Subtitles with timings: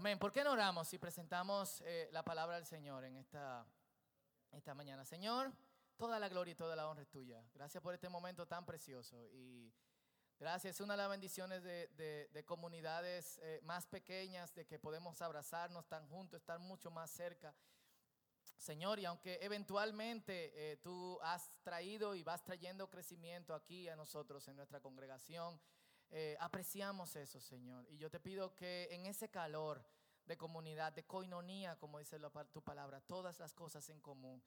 [0.00, 0.18] Amén.
[0.18, 3.66] ¿Por qué no oramos y presentamos eh, la palabra del Señor en esta,
[4.50, 5.04] esta mañana?
[5.04, 5.52] Señor,
[5.98, 7.44] toda la gloria y toda la honra es tuya.
[7.52, 9.70] Gracias por este momento tan precioso y
[10.38, 10.76] gracias.
[10.76, 16.08] Es una de las bendiciones de, comunidades eh, más pequeñas, de que podemos abrazarnos tan
[16.08, 17.54] juntos, estar mucho más cerca.
[18.56, 24.48] Señor, y aunque eventualmente eh, tú has traído y vas trayendo crecimiento aquí a nosotros
[24.48, 25.60] en nuestra congregación,
[26.10, 27.86] eh, apreciamos eso, Señor.
[27.88, 29.84] Y yo te pido que en ese calor
[30.26, 32.18] de comunidad, de coinonía, como dice
[32.52, 34.42] tu palabra, todas las cosas en común,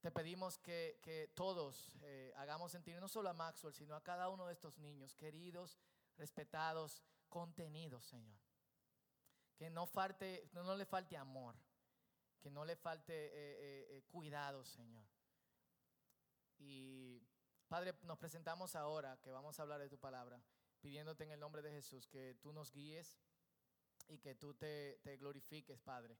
[0.00, 4.46] te pedimos que, todos eh, hagamos sentir no solo a Maxwell, sino a cada uno
[4.46, 5.78] de estos niños, queridos,
[6.16, 8.38] respetados, contenidos, Señor.
[9.56, 11.54] Que no, falte, no, le falte amor,
[12.40, 15.04] que no le falte eh, cuidado, Señor.
[16.58, 17.22] Y
[17.68, 20.42] Padre, nos presentamos ahora que vamos a hablar de tu palabra
[20.82, 23.16] pidiéndote en el nombre de Jesús que tú nos guíes
[24.08, 26.18] y que tú te, glorifiques, Padre.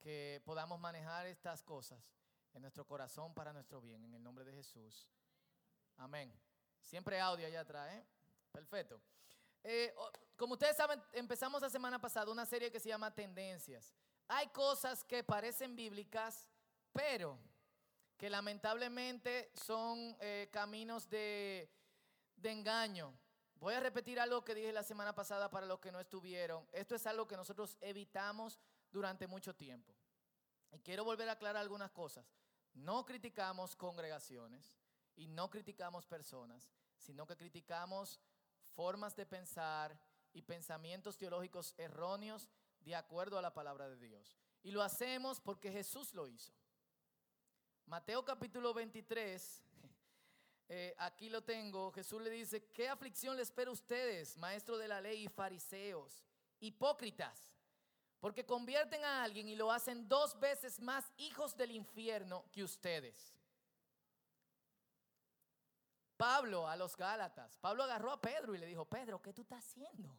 [0.00, 2.02] Que podamos manejar estas cosas
[2.52, 5.08] en nuestro corazón para nuestro bien, en el nombre de Jesús.
[5.96, 6.32] Amén.
[6.80, 8.04] Siempre audio allá atrás, ¿eh?
[8.50, 9.00] Perfecto.
[9.62, 9.94] Eh,
[10.36, 13.94] como ustedes saben, empezamos la semana pasada una serie que se llama Tendencias.
[14.26, 16.48] Hay cosas que parecen bíblicas,
[16.92, 17.38] pero
[18.16, 21.70] que lamentablemente son eh, caminos de,
[22.36, 23.14] de engaño,
[23.60, 26.66] Voy a repetir algo que dije la semana pasada para los que no estuvieron.
[26.72, 28.58] Esto es algo que nosotros evitamos
[28.90, 29.94] durante mucho tiempo.
[30.72, 32.24] Y quiero volver a aclarar algunas cosas.
[32.72, 34.78] No criticamos congregaciones
[35.14, 38.18] y no criticamos personas, sino que criticamos
[38.74, 40.00] formas de pensar
[40.32, 42.48] y pensamientos teológicos erróneos
[42.80, 44.38] de acuerdo a la palabra de Dios.
[44.62, 46.54] Y lo hacemos porque Jesús lo hizo.
[47.84, 49.64] Mateo capítulo 23
[50.72, 54.86] eh, aquí lo tengo, Jesús le dice, ¿qué aflicción le espera a ustedes, maestro de
[54.86, 56.22] la ley y fariseos,
[56.60, 57.52] hipócritas?
[58.20, 63.34] Porque convierten a alguien y lo hacen dos veces más hijos del infierno que ustedes.
[66.16, 69.66] Pablo a los Gálatas, Pablo agarró a Pedro y le dijo, Pedro, ¿qué tú estás
[69.66, 70.16] haciendo?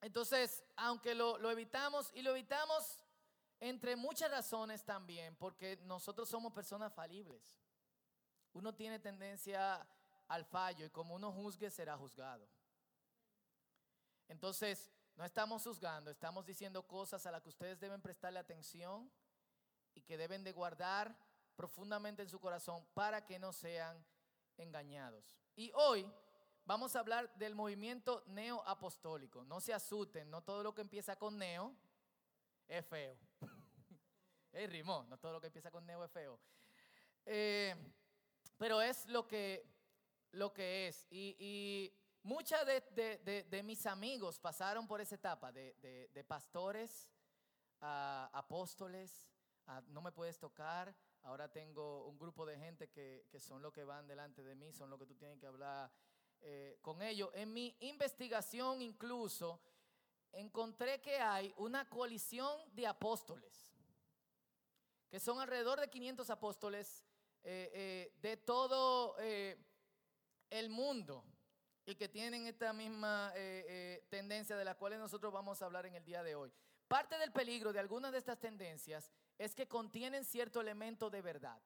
[0.00, 2.98] Entonces, aunque lo, lo evitamos y lo evitamos
[3.60, 7.62] entre muchas razones también, porque nosotros somos personas falibles
[8.52, 9.86] uno tiene tendencia
[10.28, 12.48] al fallo y como uno juzgue será juzgado.
[14.28, 19.10] Entonces, no estamos juzgando, estamos diciendo cosas a las que ustedes deben prestarle atención
[19.94, 21.14] y que deben de guardar
[21.54, 24.04] profundamente en su corazón para que no sean
[24.56, 25.36] engañados.
[25.54, 26.10] Y hoy
[26.64, 29.44] vamos a hablar del movimiento neoapostólico.
[29.44, 31.74] No se asusten, no todo lo que empieza con neo
[32.66, 33.18] es feo.
[34.52, 36.40] es rimó, no todo lo que empieza con neo es feo.
[37.26, 37.76] Eh,
[38.62, 39.68] pero es lo que,
[40.30, 41.08] lo que es.
[41.10, 41.92] Y, y
[42.22, 47.10] muchos de, mis amigos pasaron por esa etapa de, pastores
[47.80, 49.28] a apóstoles,
[49.88, 50.94] no me puedes tocar.
[51.22, 54.90] Ahora tengo un grupo de gente que, son los que van delante de mí, son
[54.90, 55.90] los que tú tienes que hablar
[56.40, 57.30] eh, con ellos.
[57.34, 59.60] En mi investigación incluso
[60.30, 63.74] encontré que hay una coalición de apóstoles,
[65.10, 67.02] que son alrededor de 500 apóstoles
[67.44, 69.56] eh, eh, de todo eh,
[70.50, 71.24] el mundo
[71.84, 73.32] y que tienen esta misma
[74.08, 76.52] tendencia de la cual nosotros vamos a hablar en el día de hoy.
[76.86, 81.60] Parte del peligro de algunas de estas tendencias es que contienen cierto elemento de verdad.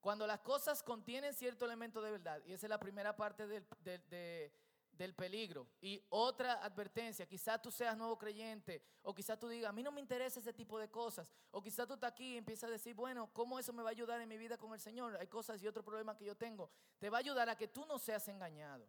[0.00, 3.64] Cuando las cosas contienen cierto elemento de verdad, y esa es la primera parte del,
[3.84, 4.52] de,
[4.92, 5.66] del peligro.
[5.80, 9.90] Y otra advertencia, quizás tú seas nuevo creyente o quizás tú digas, a mí no
[9.90, 11.32] me interesa ese tipo de cosas.
[11.50, 13.92] O quizás tú estás aquí y empiezas a decir, bueno, ¿cómo eso me va a
[13.92, 15.16] ayudar en mi vida con el Señor?
[15.16, 16.70] Hay cosas y otros problemas que yo tengo.
[16.98, 18.88] Te va a ayudar a que tú no seas engañado.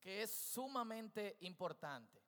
[0.00, 2.22] Que es sumamente importante.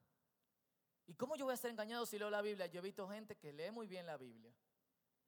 [1.06, 2.66] ¿Y cómo yo voy a ser engañado si leo la Biblia?
[2.66, 4.52] Yo he visto gente que lee muy bien la Biblia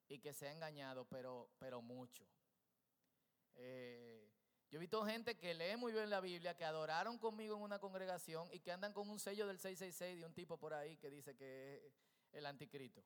[0.08, 2.26] y que se ha engañado, pero, pero mucho.
[3.54, 4.17] Eh,
[4.70, 7.78] yo he visto gente que lee muy bien la Biblia, que adoraron conmigo en una
[7.78, 11.10] congregación y que andan con un sello del 666 de un tipo por ahí que
[11.10, 11.92] dice que es
[12.32, 13.02] el anticristo.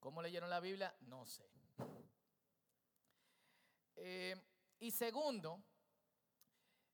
[0.00, 0.94] ¿Cómo leyeron la Biblia?
[1.00, 1.48] No sé.
[3.96, 4.34] Eh,
[4.80, 5.62] y segundo,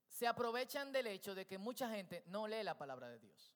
[0.07, 3.53] se aprovechan del hecho de que mucha gente no lee la palabra de Dios.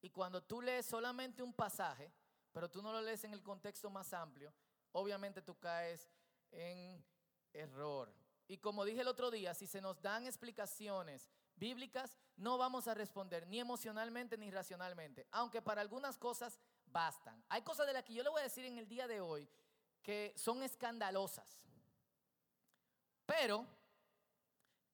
[0.00, 2.12] Y cuando tú lees solamente un pasaje,
[2.52, 4.52] pero tú no lo lees en el contexto más amplio,
[4.92, 6.10] obviamente tú caes
[6.50, 7.04] en
[7.52, 8.23] error.
[8.46, 12.94] Y como dije el otro día, si se nos dan explicaciones bíblicas, no vamos a
[12.94, 17.42] responder ni emocionalmente ni racionalmente, aunque para algunas cosas bastan.
[17.48, 19.48] Hay cosas de las que yo le voy a decir en el día de hoy
[20.02, 21.62] que son escandalosas.
[23.24, 23.66] Pero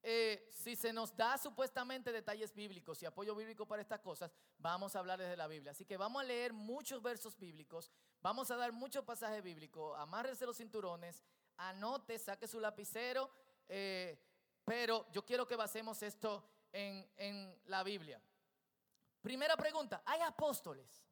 [0.03, 4.97] eh, si se nos da supuestamente detalles bíblicos y apoyo bíblico para estas cosas, vamos
[4.97, 5.73] a hablar desde la Biblia.
[5.73, 7.91] Así que vamos a leer muchos versos bíblicos,
[8.23, 11.23] vamos a dar muchos pasajes bíblicos, amárrese los cinturones,
[11.69, 13.31] anote, saque su lapicero,
[13.69, 14.19] eh,
[14.65, 18.21] pero yo quiero que basemos esto en, en la Biblia.
[19.21, 21.05] Primera pregunta, ¿hay apóstoles?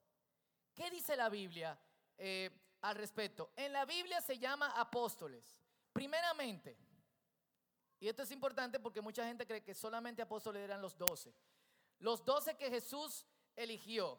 [0.75, 1.79] ¿Qué dice la Biblia
[2.17, 2.51] eh,
[2.83, 3.53] al respecto?
[3.57, 5.59] En la Biblia se llama apóstoles.
[5.93, 6.79] Primeramente,
[8.01, 11.35] y esto es importante porque mucha gente cree que solamente apóstoles eran los doce.
[11.99, 14.19] Los doce que Jesús eligió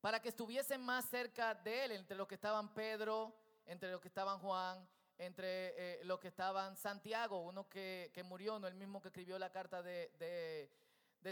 [0.00, 3.34] para que estuviesen más cerca de él, entre los que estaban Pedro,
[3.64, 4.86] entre los que estaban Juan,
[5.18, 9.50] entre eh, los que estaban Santiago, uno que, murió, no el mismo que escribió la
[9.50, 10.70] carta de,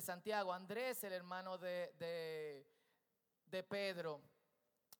[0.00, 2.66] Santiago, Andrés, el hermano de,
[3.68, 4.22] Pedro,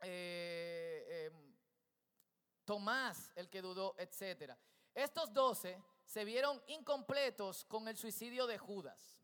[0.01, 1.55] eh, em,
[2.65, 4.53] Tomás, el que dudó, etc.
[4.95, 9.19] Estos doce se vieron incompletos con el suicidio de Judas.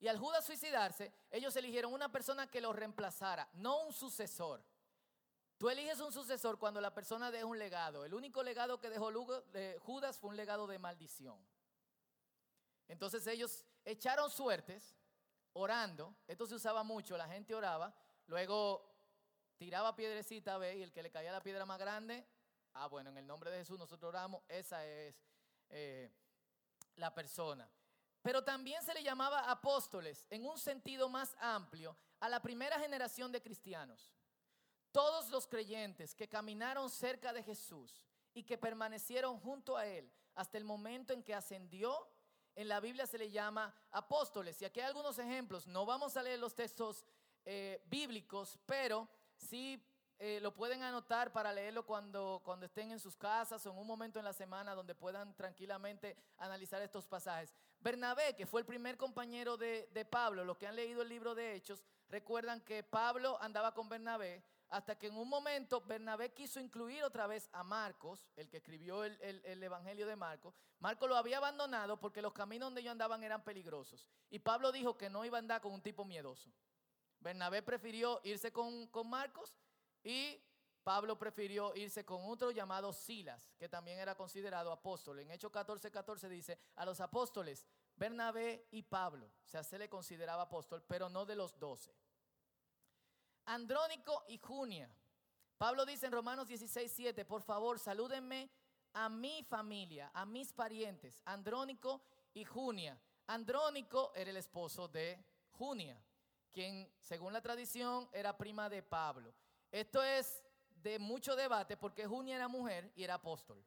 [0.00, 4.64] Y al Judas suicidarse, ellos eligieron una persona que lo reemplazara, no un sucesor.
[5.58, 8.04] Tú eliges un sucesor cuando la persona deja un legado.
[8.04, 9.10] El único legado que dejó
[9.80, 11.36] Judas fue un legado de maldición.
[12.86, 14.96] Entonces ellos echaron suertes
[15.54, 16.14] orando.
[16.28, 17.92] Esto se usaba mucho, la gente oraba.
[18.26, 18.88] Luego
[19.56, 22.24] tiraba piedrecita, y el que le caía la piedra más grande,
[22.74, 25.16] ah, bueno, en el nombre de Jesús nosotros oramos, esa es
[25.70, 26.08] eh,
[26.94, 27.68] la persona.
[28.22, 33.32] Pero también se le llamaba apóstoles en un sentido más amplio a la primera generación
[33.32, 34.12] de cristianos.
[34.92, 38.02] Todos los creyentes que caminaron cerca de Jesús
[38.34, 42.08] y que permanecieron junto a Él hasta el momento en que ascendió,
[42.54, 44.60] en la Biblia se le llama apóstoles.
[44.62, 45.66] Y aquí hay algunos ejemplos.
[45.66, 47.04] No vamos a leer los textos
[47.44, 49.84] eh, bíblicos, pero sí
[50.20, 53.86] eh, lo pueden anotar para leerlo cuando, cuando estén en sus casas o en un
[53.86, 57.54] momento en la semana donde puedan tranquilamente analizar estos pasajes.
[57.78, 61.36] Bernabé, que fue el primer compañero de, de Pablo, los que han leído el libro
[61.36, 66.60] de Hechos, recuerdan que Pablo andaba con Bernabé hasta que en un momento Bernabé quiso
[66.60, 70.54] incluir otra vez a Marcos, el que escribió el, el, el, Evangelio de Marcos.
[70.78, 74.08] Marcos lo había abandonado porque los caminos donde ellos andaban eran peligrosos.
[74.30, 76.52] Y Pablo dijo que no iba a andar con un tipo miedoso.
[77.20, 79.56] Bernabé prefirió irse con, con Marcos
[80.02, 80.42] y
[80.88, 85.18] Pablo prefirió irse con otro llamado Silas, que también era considerado apóstol.
[85.18, 87.66] En Hechos 14, 14 dice, a los apóstoles,
[87.96, 91.94] Bernabé y Pablo, o sea, se le consideraba apóstol, pero no de los doce.
[93.48, 94.90] Andrónico y Junia.
[95.56, 98.50] Pablo dice en Romanos 16, 7, por favor, salúdenme
[98.92, 102.02] a mi familia, a mis parientes, Andrónico
[102.34, 103.00] y Junia.
[103.26, 105.98] Andrónico era el esposo de Junia,
[106.52, 109.32] quien según la tradición era prima de Pablo.
[109.72, 110.44] Esto es
[110.82, 113.64] de mucho debate porque Junia era mujer y era apóstol.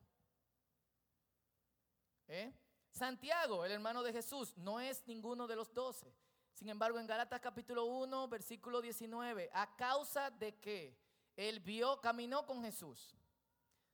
[2.27, 2.53] ¿Eh?
[2.91, 6.13] Santiago, el hermano de Jesús, no es ninguno de los doce.
[6.53, 10.97] Sin embargo, en Gálatas capítulo 1, versículo 19, a causa de que
[11.35, 13.15] él vio, caminó con Jesús.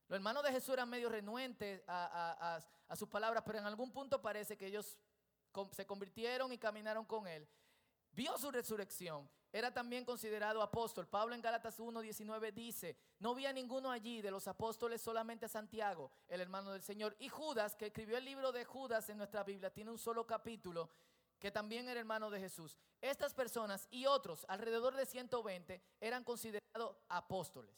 [0.07, 2.61] Los hermanos de Jesús eran medio renuentes a,
[2.95, 4.97] sus palabras, pero en algún punto parece que ellos
[5.71, 7.47] se convirtieron y caminaron con él.
[8.11, 11.07] Vio su resurrección era también considerado apóstol.
[11.07, 15.49] Pablo en Gálatas 1:19 dice, no vi a ninguno allí de los apóstoles, solamente a
[15.49, 17.15] Santiago, el hermano del Señor.
[17.19, 20.89] Y Judas, que escribió el libro de Judas en nuestra Biblia, tiene un solo capítulo,
[21.39, 22.77] que también era hermano de Jesús.
[23.01, 27.75] Estas personas y otros, alrededor de 120, eran considerados apóstoles.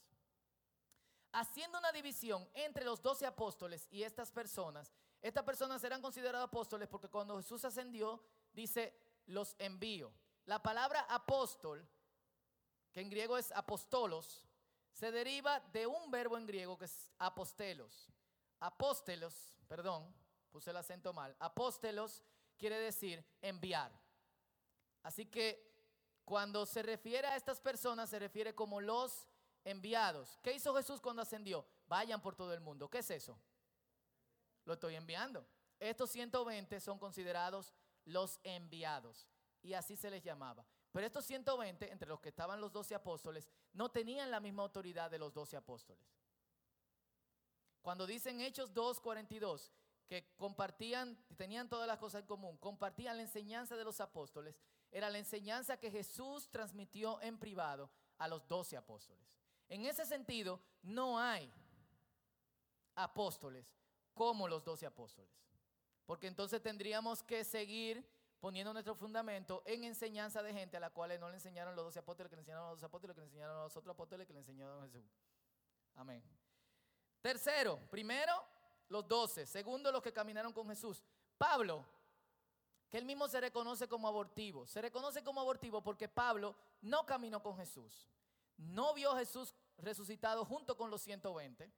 [1.31, 6.87] Haciendo una división entre los doce apóstoles y estas personas, estas personas eran consideradas apóstoles
[6.87, 8.23] porque cuando Jesús ascendió,
[8.53, 8.97] dice,
[9.27, 10.11] los envío.
[10.45, 11.87] La palabra apóstol,
[12.91, 14.45] que en griego es apostolos,
[14.91, 18.09] se deriva de un verbo en griego que es apostelos.
[18.59, 20.13] Apóstelos, perdón,
[20.49, 21.35] puse el acento mal.
[21.39, 22.23] Apóstelos
[22.59, 23.91] quiere decir enviar.
[25.01, 25.67] Así que
[26.25, 29.27] cuando se refiere a estas personas, se refiere como los
[29.63, 30.37] enviados.
[30.43, 31.65] ¿Qué hizo Jesús cuando ascendió?
[31.87, 32.87] Vayan por todo el mundo.
[32.89, 33.39] ¿Qué es eso?
[34.65, 35.47] Lo estoy enviando.
[35.79, 37.73] Estos 120 son considerados
[38.05, 39.27] los enviados
[39.63, 40.65] y así se les llamaba.
[40.91, 45.09] Pero estos 120, entre los que estaban los 12 apóstoles, no tenían la misma autoridad
[45.09, 46.05] de los 12 apóstoles.
[47.81, 49.71] Cuando dicen Hechos 2.42,
[50.09, 54.59] que compartían, tenían todas las cosas en común, compartían la enseñanza de los apóstoles,
[54.91, 59.23] era la enseñanza que Jesús transmitió en privado a los 12 apóstoles.
[59.69, 61.53] En ese sentido, no hay
[62.95, 63.71] apóstoles
[64.15, 65.31] como los 12 apóstoles.
[66.07, 68.03] Porque entonces tendríamos que seguir
[68.39, 71.99] poniendo nuestro fundamento en enseñanza de gente a la cual no le enseñaron los doce
[71.99, 74.33] apóstoles, que le enseñaron a los apóstoles, que le enseñaron a los otros apóstoles, que
[74.33, 75.05] le enseñaron a Jesús.
[75.93, 76.23] Amén.
[77.21, 78.33] Tercero, primero,
[78.89, 79.45] los doce.
[79.45, 81.03] Segundo, los que caminaron con Jesús.
[81.37, 81.85] Pablo,
[82.89, 84.65] que él mismo se reconoce como abortivo.
[84.65, 88.07] Se reconoce como abortivo porque Pablo no caminó con Jesús.
[88.57, 91.71] No vio a Jesús resucitado junto con los 120.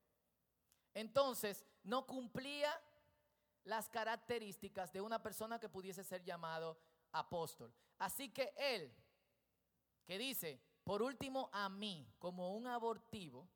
[0.93, 2.71] Entonces, no cumplía
[3.63, 6.77] las características de una persona que pudiese ser llamado
[7.11, 7.73] apóstol.
[7.99, 8.91] Así que él,
[10.05, 13.47] que dice, por último, a mí, como un abortivo,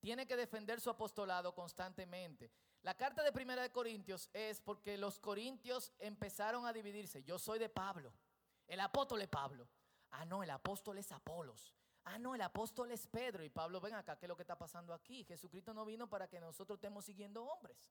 [0.00, 2.50] tiene que defender su apostolado constantemente.
[2.82, 7.22] La carta de Primera de Corintios es porque los corintios empezaron a dividirse.
[7.22, 8.12] Yo soy de Pablo,
[8.66, 9.68] el apóstol es Pablo.
[10.10, 11.72] Ah, no, el apóstol es Apolos.
[12.04, 13.44] Ah, no, el apóstol es Pedro.
[13.44, 15.24] Y Pablo, ven acá, ¿qué es lo que está pasando aquí?
[15.24, 17.88] Jesucristo no vino para que nosotros estemos siguiendo hombres.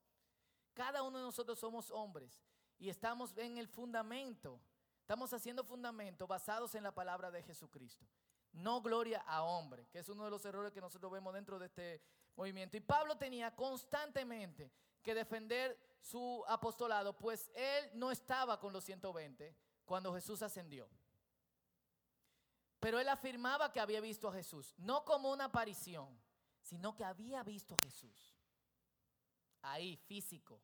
[0.74, 2.44] Cada uno de nosotros somos hombres
[2.78, 4.62] y estamos en el fundamento.
[5.00, 8.06] Estamos haciendo fundamento basados en la palabra de Jesucristo.
[8.54, 11.68] No gloria a hombre, que es uno de los errores que nosotros vemos dentro de
[11.68, 12.02] este
[12.36, 12.78] movimiento.
[12.78, 19.56] Y Pablo tenía constantemente que defender su apostolado, pues él no estaba con los 120
[19.86, 20.90] cuando Jesús ascendió.
[22.80, 26.20] Pero él afirmaba que había visto a Jesús, no como una aparición,
[26.62, 28.36] sino que había visto a Jesús.
[29.62, 30.62] Ahí, físico,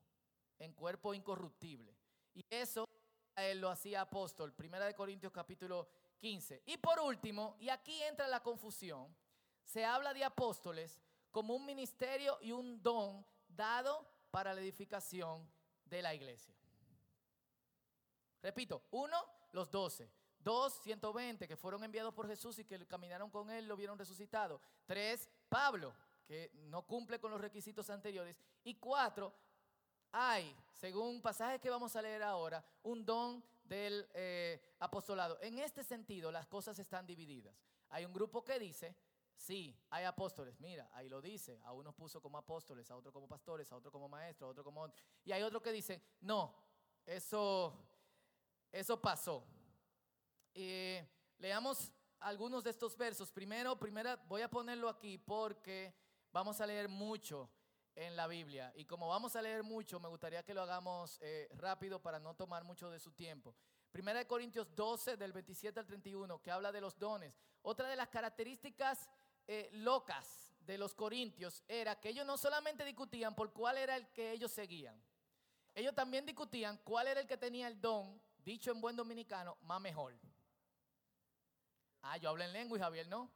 [0.58, 1.96] en cuerpo incorruptible.
[2.34, 2.88] Y eso
[3.36, 5.88] él lo hacía apóstol, Primera de Corintios capítulo
[6.18, 6.64] 15.
[6.66, 9.16] Y por último, y aquí entra la confusión,
[9.64, 15.50] se habla de apóstoles como un ministerio y un don dado para la edificación
[15.86, 16.54] de la iglesia.
[18.42, 19.18] Repito, uno,
[19.52, 20.10] los doce.
[20.40, 24.62] Dos, 120 que fueron enviados por Jesús y que caminaron con él, lo vieron resucitado.
[24.86, 25.94] Tres, Pablo,
[26.26, 28.40] que no cumple con los requisitos anteriores.
[28.64, 29.34] Y cuatro,
[30.12, 35.38] hay, según pasajes que vamos a leer ahora, un don del eh, apostolado.
[35.42, 37.56] En este sentido, las cosas están divididas.
[37.90, 38.96] Hay un grupo que dice,
[39.36, 43.28] sí, hay apóstoles, mira, ahí lo dice, a unos puso como apóstoles, a otros como
[43.28, 44.92] pastores, a otros como maestros, a otros como...
[45.24, 46.56] Y hay otros que dicen, no,
[47.06, 47.74] eso,
[48.72, 49.46] eso pasó.
[50.54, 53.32] leamos algunos de estos versos.
[53.32, 55.94] Primero, primera, voy a ponerlo aquí porque
[56.32, 57.50] vamos a leer mucho
[57.98, 58.72] en la Biblia.
[58.76, 62.36] Y como vamos a leer mucho, me gustaría que lo hagamos eh, rápido para no
[62.36, 63.56] tomar mucho de su tiempo.
[63.92, 67.34] Primera de Corintios 12, del 27 al 31, que habla de los dones.
[67.64, 69.10] Otra de las características
[69.48, 74.08] eh, locas de los corintios era que ellos no solamente discutían por cuál era el
[74.10, 75.02] que ellos seguían,
[75.74, 79.82] ellos también discutían cuál era el que tenía el don, dicho en buen dominicano, más
[79.82, 80.20] mejor.
[82.02, 83.32] Ah, yo hablo en lengua y Javier no.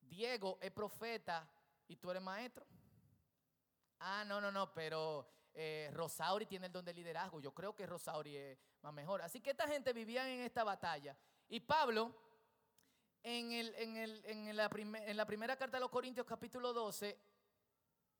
[0.00, 1.48] Diego es profeta
[1.88, 2.66] ¿Y tú eres maestro?
[4.00, 7.40] Ah, no, no, no, pero eh, Rosauri tiene el don de liderazgo.
[7.40, 9.22] Yo creo que Rosauri es más mejor.
[9.22, 11.16] Así que esta gente vivía en esta batalla.
[11.48, 12.14] Y Pablo,
[13.22, 17.18] en, en, la, en la primera carta de los Corintios capítulo 12,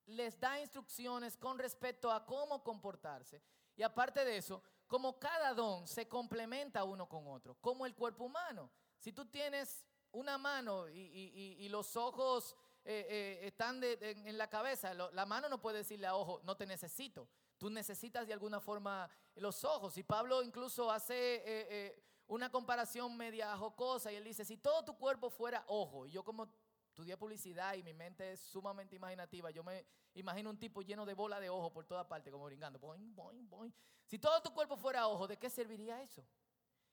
[0.06, 3.42] les da instrucciones con respecto a cómo comportarse.
[3.76, 8.24] Y aparte de eso, como cada don se complementa uno con otro, como el cuerpo
[8.24, 8.70] humano.
[8.98, 12.54] Si tú tienes una mano y los ojos
[12.86, 14.92] eh, eh, están en la cabeza.
[14.94, 17.28] La mano no puede decirle a ojo, no te necesito.
[17.56, 19.96] Tú necesitas de alguna forma los ojos.
[19.96, 24.96] Y Pablo incluso hace eh, una comparación media jocosa y él dice, si todo tu
[24.98, 26.48] cuerpo fuera ojo, y yo como
[26.88, 31.14] estudié publicidad y mi mente es sumamente imaginativa, yo me imagino un tipo lleno de
[31.14, 32.78] bola de ojo por toda parte, como brincando.
[32.78, 33.74] Boing, boing, boing.
[34.06, 36.24] Si todo tu cuerpo fuera ojo, ¿de qué serviría eso?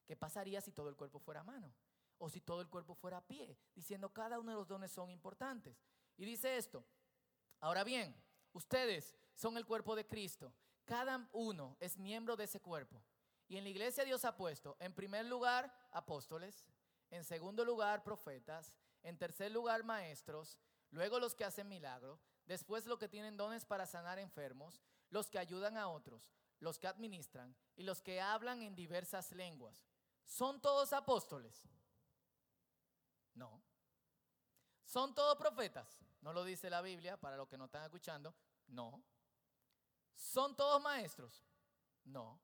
[0.06, 1.72] ¿Qué pasaría si todo el cuerpo fuera mano?
[2.22, 5.10] O si todo el cuerpo fuera a pie, diciendo cada uno de los dones son
[5.10, 5.84] importantes.
[6.18, 6.86] Y dice esto,
[7.60, 8.16] ahora bien,
[8.54, 10.54] ustedes son el cuerpo de Cristo,
[10.86, 13.04] cada uno es miembro de ese cuerpo.
[13.48, 16.64] Y en la iglesia Dios ha puesto, en primer lugar, apóstoles,
[17.10, 20.60] en segundo lugar, profetas, en tercer lugar, maestros,
[20.92, 25.40] luego los que hacen milagros, después los que tienen dones para sanar enfermos, los que
[25.40, 29.84] ayudan a otros, los que administran y los que hablan en diversas lenguas.
[30.24, 31.64] ¿Son todos apóstoles?
[33.34, 33.62] No.
[34.84, 36.00] ¿Son todos profetas?
[36.22, 38.34] No lo dice la Biblia, para los que no están escuchando.
[38.68, 39.04] No.
[40.16, 41.44] ¿Son todos maestros?
[42.04, 42.40] No.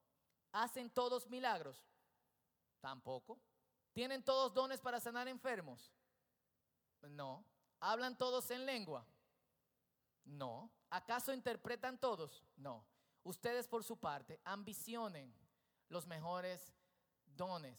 [0.52, 1.84] ¿Hacen todos milagros?
[2.80, 3.38] Tampoco.
[3.92, 5.92] ¿Tienen todos dones para sanar enfermos?
[7.02, 7.44] No.
[7.80, 9.06] ¿Hablan todos en lengua?
[10.24, 10.70] No.
[10.90, 12.44] ¿Acaso interpretan todos?
[12.56, 12.84] No.
[13.22, 15.34] Ustedes por su parte ambicionen
[15.88, 16.72] los mejores
[17.26, 17.78] dones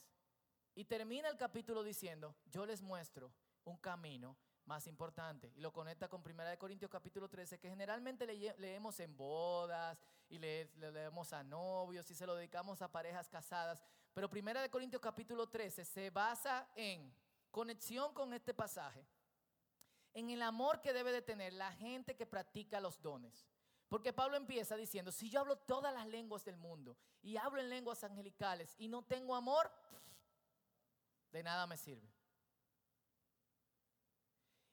[0.79, 3.33] y termina el capítulo diciendo, yo les muestro
[3.65, 5.51] un camino más importante.
[5.57, 11.33] Y lo conecta con 1 Corintios capítulo 13, que generalmente leemos en bodas y leemos
[11.33, 13.83] a novios y se lo dedicamos a parejas casadas.
[14.13, 17.13] Pero 1 Corintios capítulo 13 se basa en
[17.51, 19.05] conexión con este pasaje,
[20.13, 23.49] en el amor que debe de tener la gente que practica los dones.
[23.89, 27.69] Porque Pablo empieza diciendo, si yo hablo todas las lenguas del mundo y hablo en
[27.69, 29.69] lenguas angelicales y no tengo amor,
[31.31, 32.09] de nada me sirve.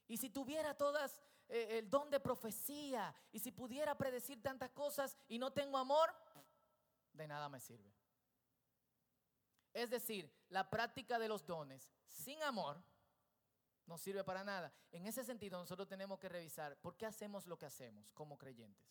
[0.09, 5.17] Y si tuviera todas eh, el don de profecía y si pudiera predecir tantas cosas
[5.29, 6.15] y no tengo amor,
[7.13, 7.93] de nada me sirve.
[9.73, 12.83] Es decir, la práctica de los dones sin amor
[13.87, 14.73] no sirve para nada.
[14.91, 18.91] En ese sentido, nosotros tenemos que revisar por qué hacemos lo que hacemos como creyentes.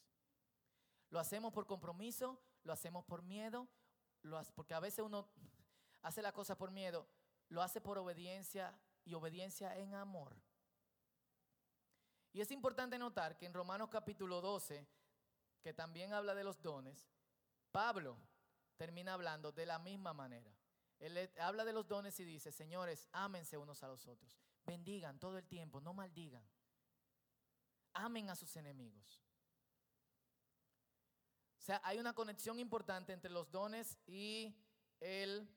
[1.10, 2.42] ¿Lo hacemos por compromiso?
[2.64, 3.68] ¿Lo hacemos por miedo?
[4.22, 5.30] ¿Lo porque a veces uno
[6.02, 7.08] hace la cosa por miedo,
[7.50, 10.36] lo hace por obediencia y obediencia en amor.
[12.34, 14.86] Y es importante notar que en Romanos capítulo 12,
[15.62, 17.10] que también habla de los dones,
[17.72, 18.18] Pablo
[18.78, 20.52] termina hablando de la misma manera.
[21.00, 25.38] Él habla de los dones y dice, señores, ámense unos a los otros, bendigan todo
[25.38, 26.46] el tiempo, no maldigan,
[27.94, 29.22] amen a sus enemigos.
[31.60, 34.56] O sea, hay una conexión importante entre los dones y
[35.00, 35.50] el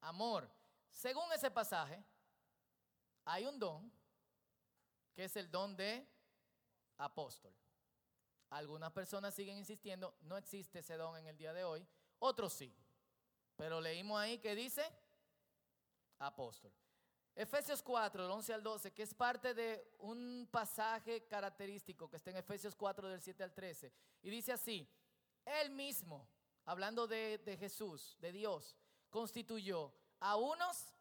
[0.00, 0.50] amor.
[0.96, 2.02] Según ese pasaje,
[3.26, 3.92] hay un don
[5.12, 6.08] que es el don de
[6.96, 7.54] apóstol.
[8.48, 11.86] Algunas personas siguen insistiendo, no existe ese don en el día de hoy,
[12.18, 12.74] otros sí.
[13.56, 14.90] Pero leímos ahí que dice
[16.18, 16.72] apóstol.
[17.34, 22.30] Efesios 4, del 11 al 12, que es parte de un pasaje característico que está
[22.30, 23.92] en Efesios 4, del 7 al 13.
[24.22, 24.90] Y dice así,
[25.44, 26.26] él mismo,
[26.64, 28.78] hablando de, de Jesús, de Dios,
[29.10, 30.92] constituyó a unos,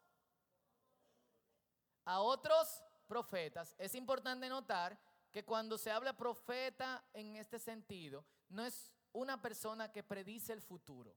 [2.05, 3.75] a otros profetas.
[3.77, 4.99] Es importante notar
[5.31, 10.61] que cuando se habla profeta en este sentido, no es una persona que predice el
[10.61, 11.15] futuro.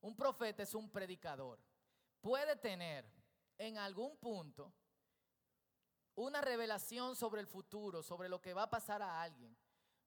[0.00, 1.58] Un profeta es un predicador.
[2.20, 3.10] Puede tener
[3.58, 4.72] en algún punto
[6.14, 9.56] una revelación sobre el futuro, sobre lo que va a pasar a alguien.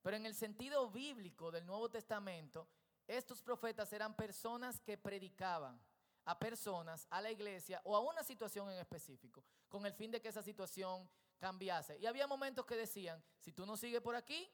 [0.02, 2.68] Pero en el sentido bíblico del Nuevo Testamento,
[3.08, 5.80] estos profetas eran personas que predicaban
[6.30, 10.22] a personas, a la iglesia o a una situación en específico, con el fin de
[10.22, 11.98] que esa situación cambiase.
[11.98, 14.48] Y había momentos que decían, si tú no sigues por aquí,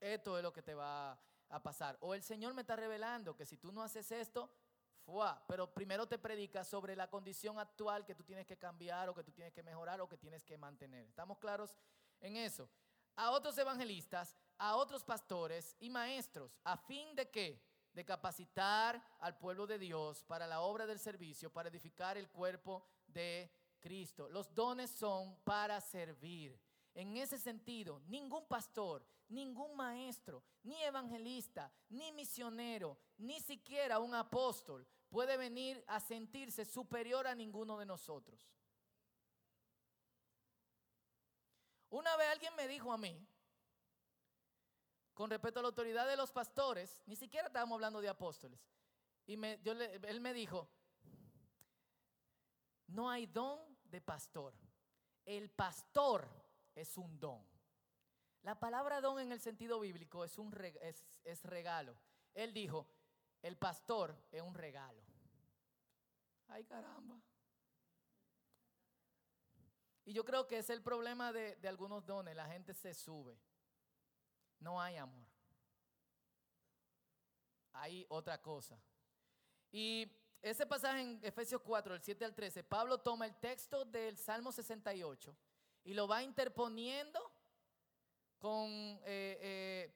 [0.00, 1.16] esto es lo que te va
[1.48, 1.96] a pasar.
[2.00, 4.52] O el Señor me está revelando que si tú no haces esto,
[5.04, 9.14] fuá, pero primero te predica sobre la condición actual que tú tienes que cambiar o
[9.14, 11.06] que tú tienes que mejorar o que tienes que mantener.
[11.06, 11.78] ¿Estamos claros
[12.18, 12.68] en eso?
[13.14, 19.36] A otros evangelistas, a otros pastores y maestros, a fin de que de capacitar al
[19.36, 23.50] pueblo de Dios para la obra del servicio, para edificar el cuerpo de
[23.80, 24.28] Cristo.
[24.28, 26.58] Los dones son para servir.
[26.94, 34.86] En ese sentido, ningún pastor, ningún maestro, ni evangelista, ni misionero, ni siquiera un apóstol
[35.08, 38.50] puede venir a sentirse superior a ninguno de nosotros.
[41.90, 43.26] Una vez alguien me dijo a mí,
[45.22, 48.58] con respecto a la autoridad de los pastores, ni siquiera estábamos hablando de apóstoles.
[49.24, 50.68] Y él me dijo,
[52.88, 54.52] no hay don de pastor.
[55.24, 56.28] El pastor
[56.74, 57.40] es un don.
[58.42, 60.52] La palabra don en el sentido bíblico es, un,
[61.22, 61.96] es regalo.
[62.34, 62.88] Él dijo,
[63.42, 65.04] el pastor es un regalo.
[66.48, 67.22] Ay caramba.
[70.04, 72.34] Y yo creo que es el problema de, de algunos dones.
[72.34, 73.38] La gente se sube
[74.62, 75.26] no hay amor.
[77.72, 78.80] Hay otra cosa.
[79.70, 84.16] Y ese pasaje en Efesios 4, del 7 al 13, Pablo toma el texto del
[84.16, 85.36] Salmo 68
[85.84, 87.20] y lo va interponiendo
[88.38, 89.94] con, eh, eh,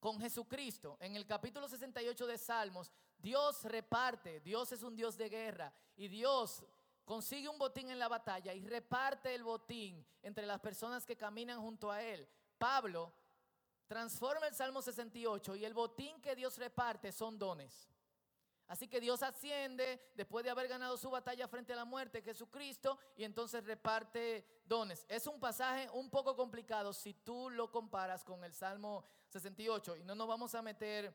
[0.00, 0.96] con Jesucristo.
[1.00, 6.08] En el capítulo 68 de Salmos, Dios reparte, Dios es un Dios de guerra y
[6.08, 6.64] Dios
[7.04, 11.60] consigue un botín en la batalla y reparte el botín entre las personas que caminan
[11.60, 12.28] junto a Él.
[12.58, 13.12] Pablo
[13.86, 17.88] transforma el Salmo 68 y el botín que Dios reparte son dones.
[18.68, 22.98] Así que Dios asciende después de haber ganado su batalla frente a la muerte, Jesucristo,
[23.16, 25.06] y entonces reparte dones.
[25.08, 30.04] Es un pasaje un poco complicado si tú lo comparas con el Salmo 68 y
[30.04, 31.14] no nos vamos a meter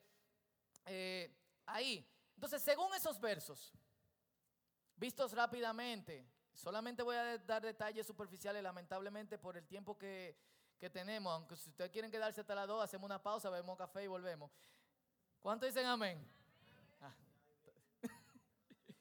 [0.85, 2.09] eh, ahí.
[2.35, 3.73] Entonces, según esos versos,
[4.95, 10.37] vistos rápidamente, solamente voy a dar detalles superficiales, lamentablemente por el tiempo que,
[10.81, 14.03] que tenemos, aunque si ustedes quieren quedarse hasta las 2, hacemos una pausa, bebemos café
[14.03, 14.49] y volvemos.
[15.39, 16.27] ¿Cuántos dicen amén?
[16.99, 17.13] Ah.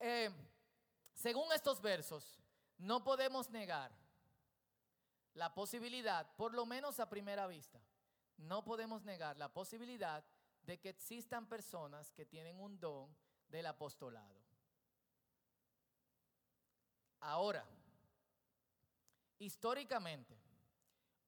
[0.00, 0.30] Eh,
[1.12, 2.38] según estos versos,
[2.76, 3.90] no podemos negar
[5.34, 7.80] la posibilidad, por lo menos a primera vista,
[8.36, 10.24] no podemos negar la posibilidad
[10.62, 13.12] de que existan personas que tienen un don
[13.48, 14.40] del apostolado.
[17.18, 17.66] Ahora,
[19.40, 20.38] históricamente,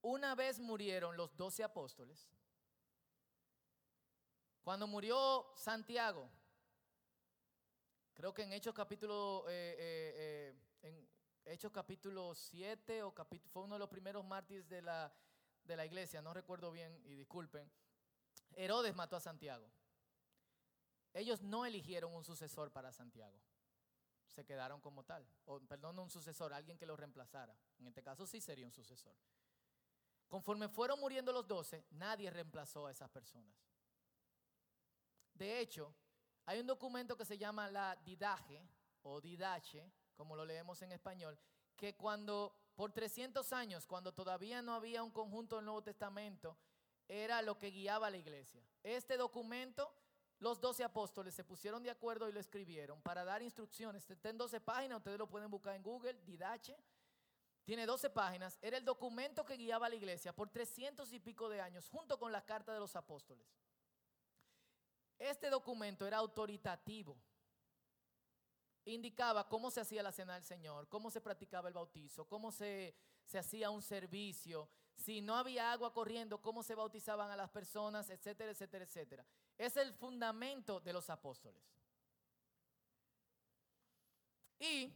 [0.03, 2.29] una vez murieron los doce apóstoles,
[4.63, 6.31] cuando murió Santiago,
[8.15, 11.09] creo que en Hechos capítulo, eh, eh, eh, en
[11.45, 13.15] Hechos capítulo 7 o
[13.53, 15.13] fue uno de los primeros mártires de la,
[15.65, 17.71] de la iglesia, no recuerdo bien y disculpen,
[18.53, 19.71] Herodes mató a Santiago.
[21.13, 23.41] Ellos no eligieron un sucesor para Santiago,
[24.29, 25.27] se quedaron como tal,
[25.67, 27.57] perdón, un sucesor, alguien que lo reemplazara.
[27.79, 29.17] En este caso sí sería un sucesor.
[30.31, 33.53] Conforme fueron muriendo los doce, nadie reemplazó a esas personas.
[35.35, 35.93] De hecho,
[36.47, 38.65] hay un documento que se llama la Didaje
[39.03, 41.37] o Didache, como lo leemos en español,
[41.75, 46.57] que cuando por 300 años, cuando todavía no había un conjunto del Nuevo Testamento,
[47.09, 48.65] era lo que guiaba a la iglesia.
[48.85, 49.93] Este documento,
[50.39, 54.09] los doce apóstoles se pusieron de acuerdo y lo escribieron para dar instrucciones.
[54.09, 56.77] Está en 12 páginas, ustedes lo pueden buscar en Google, Didache.
[57.71, 58.59] Tiene 12 páginas.
[58.63, 62.19] Era el documento que guiaba a la iglesia por 300 y pico de años, junto
[62.19, 63.47] con la carta de los apóstoles.
[65.17, 67.17] Este documento era autoritativo.
[68.87, 72.97] Indicaba cómo se hacía la cena del Señor, cómo se practicaba el bautizo, cómo se,
[73.25, 78.11] se hacía un servicio, si no había agua corriendo, cómo se bautizaban a las personas,
[78.11, 79.25] etcétera, etcétera, etcétera.
[79.57, 81.63] Es el fundamento de los apóstoles.
[84.59, 84.93] Y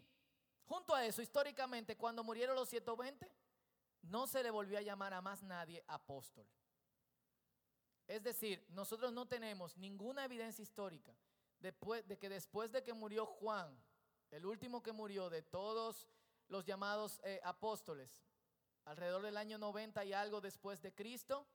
[0.66, 3.30] junto a eso, históricamente, cuando murieron los 120,
[4.02, 6.46] no se le volvió a llamar a más nadie apóstol.
[8.06, 11.16] Es decir, nosotros no tenemos ninguna evidencia histórica
[11.60, 13.74] de que después de que murió Juan,
[14.30, 16.06] el último que murió de todos
[16.48, 18.26] los llamados eh, apóstoles,
[18.84, 21.46] alrededor del año 90 y algo después de Cristo,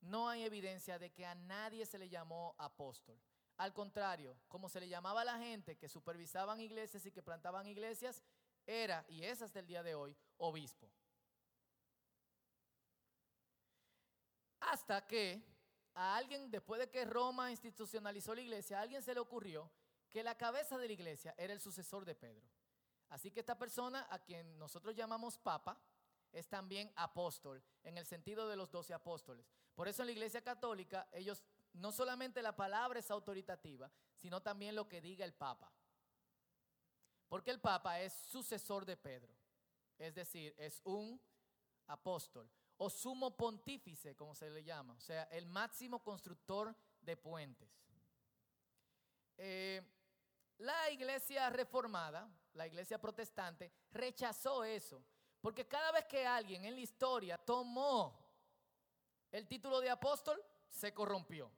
[0.00, 3.18] no hay evidencia de que a nadie se le llamó apóstol.
[3.56, 7.66] Al contrario, como se le llamaba a la gente que supervisaban iglesias y que plantaban
[7.66, 8.22] iglesias,
[8.66, 10.90] era, y es hasta el día de hoy, obispo.
[14.60, 15.42] Hasta que
[15.94, 19.70] a alguien, después de que Roma institucionalizó la iglesia, a alguien se le ocurrió
[20.10, 22.46] que la cabeza de la iglesia era el sucesor de Pedro.
[23.08, 25.78] Así que esta persona, a quien nosotros llamamos papa,
[26.32, 29.46] es también apóstol, en el sentido de los doce apóstoles.
[29.74, 34.74] Por eso en la iglesia católica, ellos, no solamente la palabra es autoritativa, sino también
[34.74, 35.72] lo que diga el papa.
[37.28, 39.34] Porque el papa es sucesor de Pedro,
[39.98, 41.20] es decir, es un
[41.86, 47.68] apóstol o sumo pontífice, como se le llama, o sea, el máximo constructor de puentes.
[49.38, 49.82] Eh,
[50.58, 55.02] la iglesia reformada, la iglesia protestante, rechazó eso,
[55.40, 58.26] porque cada vez que alguien en la historia tomó
[59.30, 61.50] el título de apóstol, se corrompió.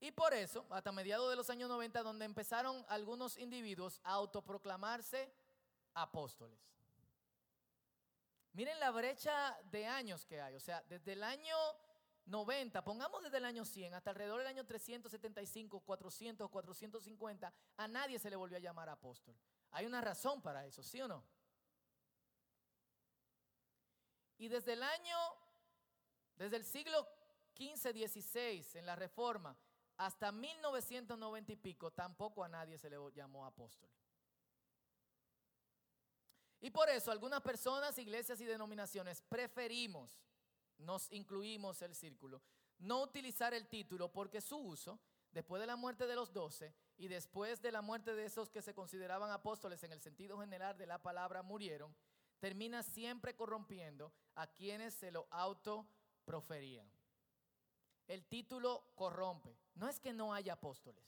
[0.00, 5.32] Y por eso, hasta mediados de los años 90, donde empezaron algunos individuos a autoproclamarse
[5.94, 6.58] apóstoles.
[8.52, 10.54] Miren la brecha de años que hay.
[10.54, 11.56] O sea, desde el año
[12.26, 18.18] 90, pongamos desde el año 100 hasta alrededor del año 375, 400, 450, a nadie
[18.18, 19.34] se le volvió a llamar apóstol.
[19.70, 21.24] Hay una razón para eso, ¿sí o no?
[24.38, 25.16] Y desde el año,
[26.36, 27.06] desde el siglo
[27.54, 29.56] 15, 16, en la Reforma,
[29.98, 33.90] hasta 1990 y pico, tampoco a nadie se le llamó apóstol.
[36.60, 40.10] Y por eso algunas personas, iglesias y denominaciones preferimos,
[40.78, 42.42] nos incluimos el círculo,
[42.78, 45.00] no utilizar el título porque su uso,
[45.32, 48.62] después de la muerte de los doce y después de la muerte de esos que
[48.62, 51.94] se consideraban apóstoles en el sentido general de la palabra murieron,
[52.38, 56.88] termina siempre corrompiendo a quienes se lo autoproferían.
[58.08, 59.56] El título corrompe.
[59.74, 61.04] No es que no haya apóstoles.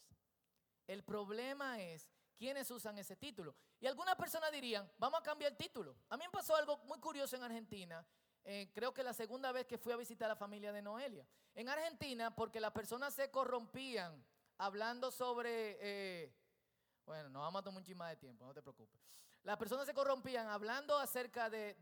[0.86, 3.54] El problema es quienes usan ese título.
[3.80, 5.96] Y algunas personas dirían, vamos a cambiar el título.
[6.10, 8.06] A mí me pasó algo muy curioso en Argentina.
[8.44, 11.26] Eh, creo que la segunda vez que fui a visitar a la familia de Noelia.
[11.54, 14.24] En Argentina, porque las personas se corrompían
[14.58, 15.78] hablando sobre...
[15.80, 16.34] Eh,
[17.04, 19.00] bueno, no vamos a tomar un chisme de tiempo, no te preocupes.
[19.42, 21.74] Las personas se corrompían hablando acerca de,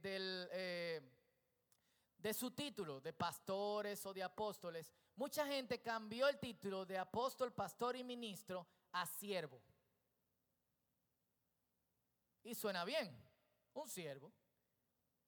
[0.00, 1.02] del, eh,
[2.20, 4.92] de su título, de pastores o de apóstoles.
[5.16, 9.62] Mucha gente cambió el título de apóstol, pastor y ministro a siervo.
[12.42, 13.14] Y suena bien,
[13.74, 14.32] un siervo.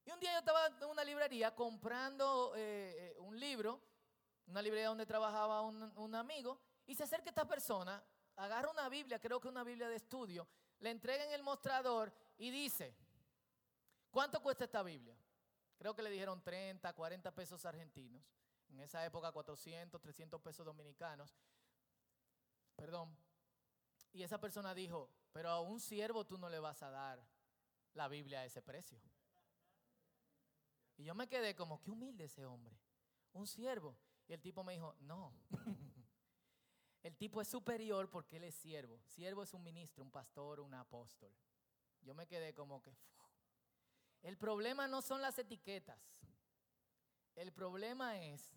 [0.05, 3.81] Y un día yo estaba en una librería comprando eh, eh, un libro,
[4.46, 8.02] una librería donde trabajaba un, amigo, y se acerca esta persona,
[8.37, 10.48] agarra una Biblia, creo que una Biblia de estudio,
[10.81, 12.96] le entrega en el mostrador y dice,
[14.11, 15.16] ¿cuánto cuesta esta Biblia?
[15.82, 18.22] Creo que le dijeron 30, 40 pesos argentinos.
[18.68, 21.34] En esa época 400, 300 pesos dominicanos.
[22.76, 23.18] Perdón.
[24.12, 27.26] Y esa persona dijo, pero a un siervo tú no le vas a dar
[27.94, 28.96] la Biblia a ese precio.
[30.98, 32.78] Y yo me quedé como, qué humilde ese hombre,
[33.32, 33.96] un siervo.
[34.28, 35.34] Y el tipo me dijo, no.
[37.02, 39.00] el tipo es superior porque él es siervo.
[39.08, 41.34] Siervo es un ministro, un pastor, un apóstol.
[42.02, 42.96] Yo me quedé como que...
[44.22, 45.98] El problema no son las etiquetas.
[47.35, 48.54] El problema es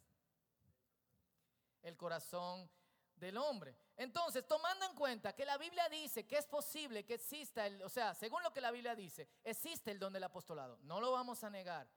[1.82, 2.70] el corazón
[3.16, 3.76] del hombre.
[3.98, 7.90] Entonces, tomando en cuenta que la Biblia dice que es posible que exista, el, o
[7.90, 10.78] sea, según lo que la Biblia dice, existe el don del apostolado.
[10.82, 11.88] No lo vamos a negar.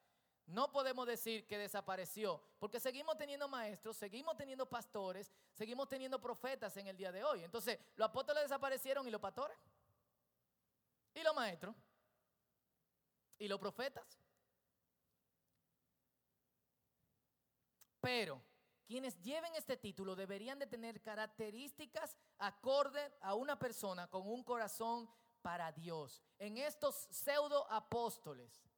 [0.47, 6.75] No podemos decir que desapareció, porque seguimos teniendo maestros, seguimos teniendo pastores, seguimos teniendo profetas
[6.79, 7.45] en el día de hoy.
[7.45, 9.59] Entonces, los apóstoles desaparecieron y los pastores,
[11.13, 11.75] y los maestros,
[13.39, 14.19] y los profetas.
[18.01, 18.43] Pero
[18.87, 25.09] quienes lleven este título deberían de tener características acorde a una persona con un corazón
[25.43, 26.23] para Dios.
[26.39, 28.69] En estos pseudo apóstoles,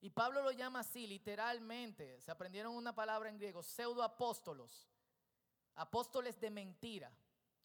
[0.00, 4.88] y Pablo lo llama así literalmente, se aprendieron una palabra en griego, pseudo apóstolos,
[5.76, 7.12] apóstoles de mentira.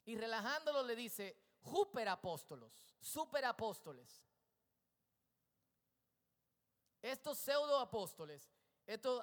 [0.03, 4.21] Y relajándolo le dice, super apóstolos, super apóstoles.
[7.05, 8.49] Estos pseudo apóstoles,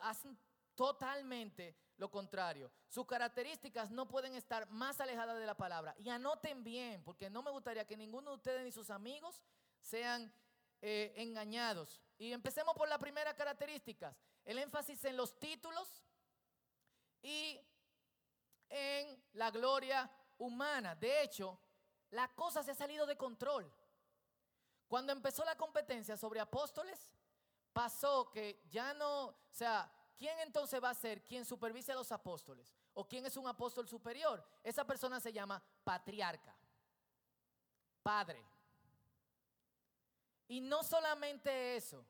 [0.03, 0.38] hacen
[0.77, 2.71] totalmente lo contrario.
[2.88, 5.92] Sus características no pueden estar más alejadas de la palabra.
[5.99, 9.42] Y anoten bien, porque no me gustaría que ninguno de ustedes ni sus amigos
[9.81, 10.33] sean
[10.81, 12.01] eh, engañados.
[12.18, 14.14] Y empecemos por la primera característica,
[14.45, 16.05] el énfasis en los títulos
[17.21, 17.59] y
[18.68, 20.95] en la gloria humana.
[20.95, 21.59] De hecho,
[22.11, 23.68] la cosa se ha salido de control.
[24.87, 27.12] Cuando empezó la competencia sobre apóstoles,
[27.72, 32.12] pasó que ya no, o sea, ¿quién entonces va a ser quien supervise a los
[32.12, 32.74] apóstoles?
[32.94, 34.44] ¿O quién es un apóstol superior?
[34.62, 36.54] Esa persona se llama patriarca,
[38.02, 38.44] padre.
[40.48, 42.04] Y no solamente eso,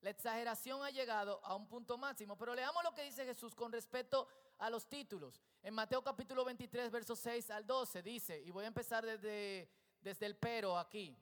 [0.00, 3.72] la exageración ha llegado a un punto máximo, pero leamos lo que dice Jesús con
[3.72, 5.40] respecto a los títulos.
[5.62, 10.26] En Mateo capítulo 23, versos 6 al 12 dice, y voy a empezar desde, desde
[10.26, 11.16] el pero aquí.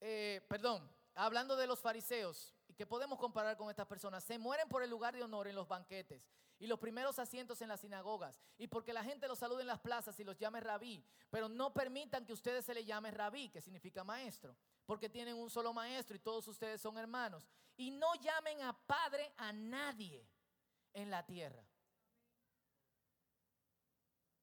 [0.00, 0.90] Eh, perdón,
[1.24, 4.90] hablando de los fariseos, y que podemos comparar con estas personas, se mueren por el
[4.90, 8.92] lugar de honor en los banquetes y los primeros asientos en las sinagogas, y porque
[8.92, 12.32] la gente los salude en las plazas y los llame rabí, pero no permitan que
[12.32, 16.46] ustedes se le llame rabí, que significa maestro, porque tienen un solo maestro y todos
[16.46, 20.24] ustedes son hermanos, y no llamen a padre a nadie
[20.92, 21.64] en la tierra.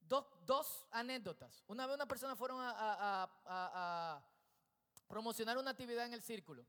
[0.02, 1.64] dos anécdotas.
[1.68, 4.22] Una vez una persona fueron a
[5.08, 6.66] promocionar una actividad en el círculo.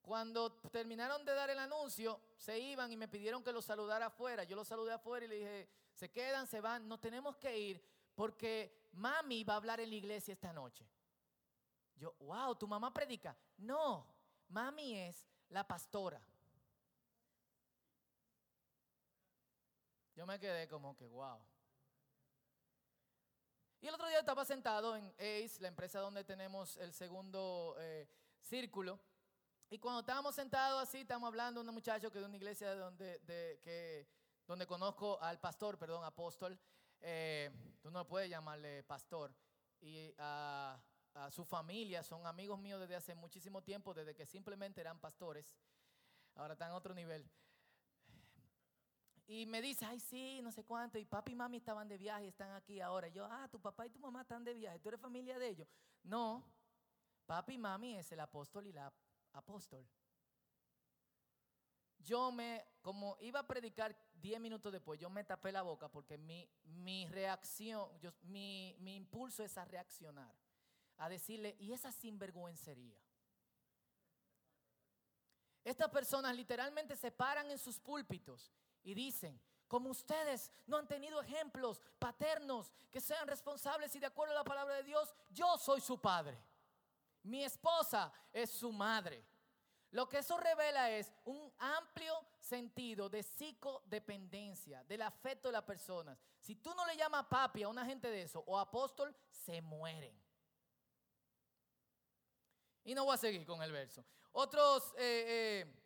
[0.00, 4.44] Cuando terminaron de dar el anuncio, se iban y me pidieron que los saludara afuera.
[4.44, 7.82] Yo los saludé afuera y le dije, se quedan, se van, no tenemos que ir
[8.14, 10.88] porque mami va a hablar en la iglesia esta noche.
[11.96, 13.36] Yo, wow, ¿tu mamá predica?
[13.58, 14.06] No,
[14.48, 16.20] mami es la pastora.
[20.14, 21.38] Yo me quedé como que, wow.
[23.80, 28.08] Y el otro día estaba sentado en ACE, la empresa donde tenemos el segundo eh,
[28.40, 28.98] círculo.
[29.68, 33.20] Y cuando estábamos sentados así, estamos hablando de un muchacho que de una iglesia donde,
[33.62, 34.08] que,
[34.46, 36.58] donde conozco al pastor, perdón, apóstol.
[37.00, 37.50] Eh,
[37.82, 39.34] tú no puedes llamarle pastor.
[39.80, 40.80] Y a,
[41.14, 45.54] a su familia son amigos míos desde hace muchísimo tiempo, desde que simplemente eran pastores.
[46.34, 47.28] Ahora están a otro nivel.
[49.28, 50.98] Y me dice, ay, sí, no sé cuánto.
[50.98, 53.08] Y papi y mami estaban de viaje y están aquí ahora.
[53.08, 54.78] yo, ah, tu papá y tu mamá están de viaje.
[54.78, 55.68] ¿Tú eres familia de ellos?
[56.04, 56.44] No.
[57.26, 58.92] Papi y mami es el apóstol y la
[59.32, 59.84] apóstol.
[61.98, 66.16] Yo me, como iba a predicar 10 minutos después, yo me tapé la boca porque
[66.16, 70.32] mi, mi reacción, yo, mi, mi impulso es a reaccionar,
[70.98, 73.00] a decirle, y esa sinvergüencería.
[75.64, 78.52] Estas personas literalmente se paran en sus púlpitos
[78.86, 84.32] y dicen, como ustedes no han tenido ejemplos paternos que sean responsables y de acuerdo
[84.32, 86.40] a la palabra de Dios, yo soy su padre.
[87.24, 89.26] Mi esposa es su madre.
[89.90, 96.16] Lo que eso revela es un amplio sentido de psicodependencia, del afecto de las personas.
[96.40, 100.16] Si tú no le llamas papi a una gente de eso o apóstol, se mueren.
[102.84, 104.04] Y no voy a seguir con el verso.
[104.30, 105.82] Otros, eh, eh,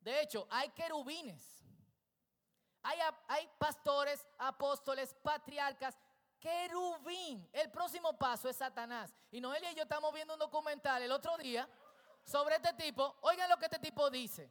[0.00, 1.61] de hecho, hay querubines
[2.82, 5.96] hay, pastores, apóstoles, patriarcas,
[6.40, 7.48] querubín.
[7.52, 9.14] El próximo paso es Satanás.
[9.30, 11.68] Y Noelia y yo estamos viendo un documental el otro día
[12.24, 13.16] sobre este tipo.
[13.22, 14.50] Oigan lo que este tipo dice.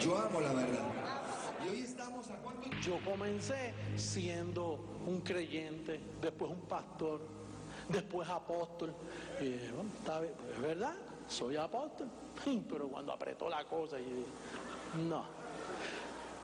[0.00, 0.84] Yo amo la verdad.
[1.64, 2.70] Y hoy estamos a cuánto.
[2.80, 4.74] Yo comencé siendo
[5.06, 7.20] un creyente, después un pastor,
[7.88, 8.94] después apóstol.
[9.40, 9.90] Y bueno,
[10.52, 10.94] ¿es verdad?
[11.28, 12.08] soy apóstol.
[12.68, 14.24] Pero cuando apretó la cosa, dije,
[15.08, 15.24] no,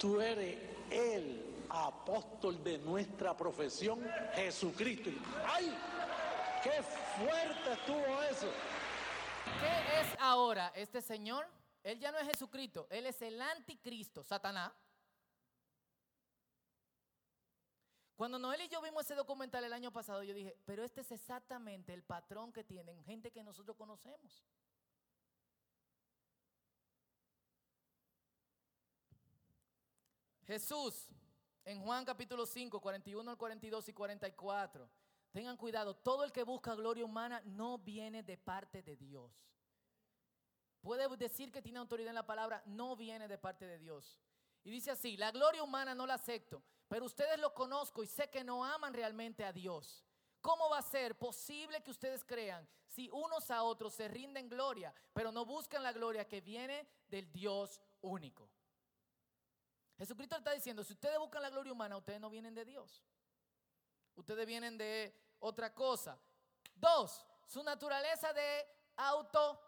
[0.03, 0.59] tú eres
[0.91, 5.11] el apóstol de nuestra profesión, Jesucristo.
[5.47, 5.73] ¡Ay!
[6.61, 8.49] ¡Qué fuerte estuvo eso!
[9.61, 11.47] ¿Qué es ahora este señor?
[11.85, 14.73] Él ya no es Jesucristo, él es el anticristo, Satanás.
[18.17, 21.13] Cuando Noel y yo vimos ese documental el año pasado, yo dije, pero este es
[21.13, 24.43] exactamente el patrón que tienen gente que nosotros conocemos.
[30.47, 31.09] Jesús,
[31.65, 34.91] en Juan capítulo 5, 41 al 42 y 44,
[35.31, 39.33] tengan cuidado, todo el que busca gloria humana no viene de parte de Dios.
[40.81, 44.21] Puede decir que tiene autoridad en la palabra, no viene de parte de Dios.
[44.65, 48.29] Y dice así, la gloria humana no la acepto, pero ustedes lo conozco y sé
[48.29, 50.05] que no aman realmente a Dios.
[50.41, 54.93] ¿Cómo va a ser posible que ustedes crean si unos a otros se rinden gloria,
[55.13, 58.51] pero no buscan la gloria que viene del Dios único?
[59.99, 63.03] Jesucristo está diciendo, si ustedes buscan la gloria humana, ustedes no vienen de Dios.
[64.15, 66.19] Ustedes vienen de otra cosa.
[66.75, 69.61] Dos, su naturaleza de auto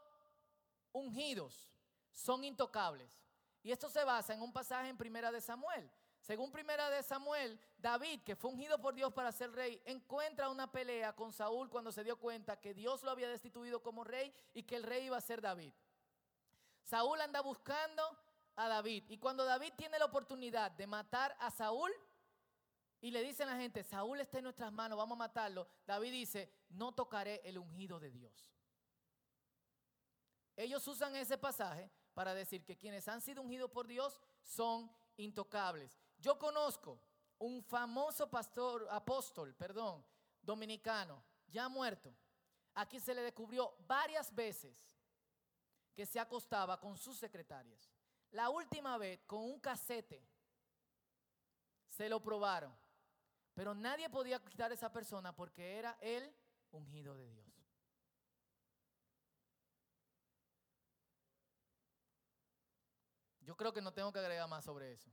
[0.93, 1.71] ungidos
[2.13, 3.21] son intocables.
[3.63, 5.91] Y esto se basa en un pasaje en Primera de Samuel.
[6.21, 10.73] Según Primera de Samuel, David, que fue ungido por Dios para ser rey, encuentra una
[10.73, 14.63] pelea con Saúl cuando se dio cuenta que Dios lo había destituido como rey y
[14.63, 15.73] que el rey iba a ser David.
[16.83, 18.03] Saúl anda buscando
[18.57, 19.05] a David.
[19.09, 21.91] Y cuando David tiene la oportunidad de matar a Saúl,
[23.01, 26.13] y le dicen a la gente, Saúl está en nuestras manos, vamos a matarlo, David
[26.13, 28.55] dice, no tocaré el ungido de Dios.
[30.57, 36.01] Ellos usan ese pasaje para decir que quienes han sido ungidos por Dios son intocables.
[36.19, 37.01] Yo conozco
[37.39, 40.05] un famoso pastor, apóstol, perdón,
[40.41, 42.15] dominicano, ya muerto,
[42.75, 44.89] a quien se le descubrió varias veces
[45.95, 47.94] que se acostaba con sus secretarias.
[48.35, 50.21] La última vez con un casete
[51.87, 52.77] se lo probaron,
[53.55, 56.35] pero nadie podía quitar a esa persona porque era el
[56.73, 57.47] ungido de Dios.
[63.43, 65.13] Yo creo que no tengo que agregar más sobre eso.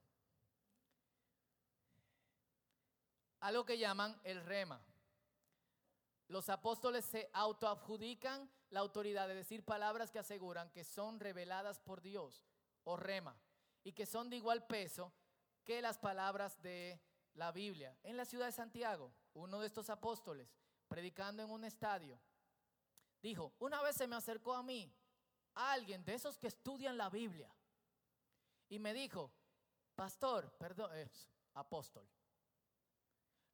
[3.41, 4.81] Algo que llaman el rema.
[6.27, 12.01] Los apóstoles se autoadjudican la autoridad de decir palabras que aseguran que son reveladas por
[12.01, 12.43] Dios
[12.83, 13.39] o rema
[13.83, 15.13] y que son de igual peso
[15.63, 16.99] que las palabras de
[17.33, 17.97] la Biblia.
[18.03, 20.55] En la ciudad de Santiago, uno de estos apóstoles,
[20.87, 22.19] predicando en un estadio,
[23.21, 24.93] dijo, una vez se me acercó a mí
[25.53, 27.53] alguien de esos que estudian la Biblia
[28.69, 29.31] y me dijo,
[29.95, 32.07] pastor, perdón, es apóstol,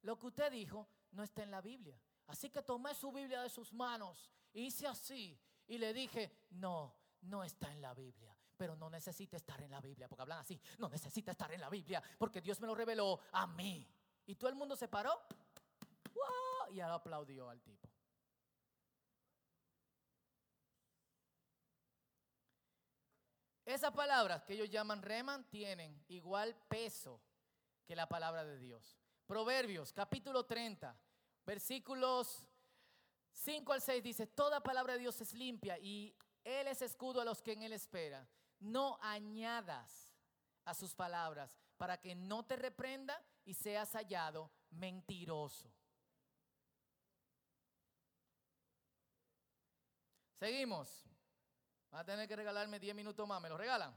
[0.02, 2.00] lo que usted dijo no está en la Biblia.
[2.26, 7.42] Así que tomé su Biblia de sus manos, hice así y le dije, no, no
[7.42, 10.88] está en la Biblia pero no necesita estar en la Biblia, porque hablan así, no
[10.88, 13.88] necesita estar en la Biblia, porque Dios me lo reveló a mí.
[14.26, 15.22] Y todo el mundo se paró
[16.70, 17.88] y aplaudió al tipo.
[23.64, 27.20] Esas palabras que ellos llaman reman tienen igual peso
[27.86, 28.98] que la palabra de Dios.
[29.26, 30.98] Proverbios capítulo 30,
[31.44, 32.46] versículos
[33.32, 37.24] 5 al 6 dice, toda palabra de Dios es limpia y Él es escudo a
[37.24, 38.26] los que en Él esperan
[38.60, 40.10] no añadas
[40.64, 45.72] a sus palabras para que no te reprenda y seas hallado mentiroso.
[50.38, 51.04] Seguimos.
[51.92, 53.40] Va a tener que regalarme 10 minutos más.
[53.40, 53.94] ¿Me lo regalan?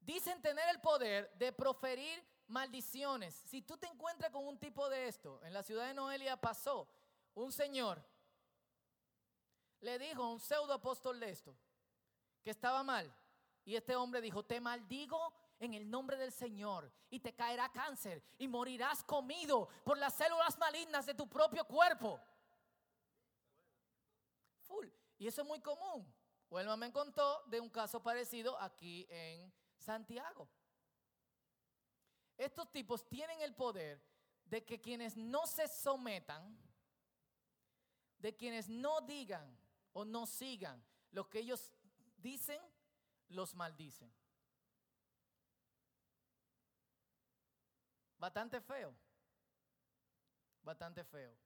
[0.00, 3.34] Dicen tener el poder de proferir maldiciones.
[3.34, 6.88] Si tú te encuentras con un tipo de esto, en la ciudad de Noelia pasó,
[7.34, 8.04] un señor
[9.80, 11.56] le dijo a un pseudo apóstol de esto,
[12.42, 13.14] que estaba mal.
[13.64, 18.22] Y este hombre dijo, te maldigo en el nombre del Señor y te caerá cáncer
[18.38, 22.20] y morirás comido por las células malignas de tu propio cuerpo.
[24.62, 24.88] Full.
[25.18, 26.12] Y eso es muy común.
[26.50, 30.48] Huelma me contó de un caso parecido aquí en Santiago.
[32.36, 34.02] Estos tipos tienen el poder
[34.44, 36.58] de que quienes no se sometan,
[38.18, 39.56] de quienes no digan
[39.92, 41.70] o no sigan lo que ellos
[42.22, 42.60] dicen,
[43.28, 44.12] los maldicen.
[48.18, 48.94] Bastante feo.
[50.62, 51.36] Bastante feo.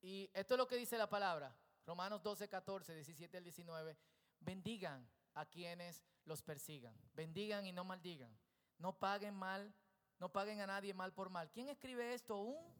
[0.00, 1.54] Y esto es lo que dice la palabra.
[1.86, 3.96] Romanos 12, 14, 17 al 19.
[4.40, 6.96] Bendigan a quienes los persigan.
[7.12, 8.36] Bendigan y no maldigan.
[8.78, 9.74] No paguen mal,
[10.18, 11.50] no paguen a nadie mal por mal.
[11.50, 12.36] ¿Quién escribe esto?
[12.38, 12.74] ¿Un?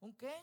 [0.00, 0.34] ¿Un qué?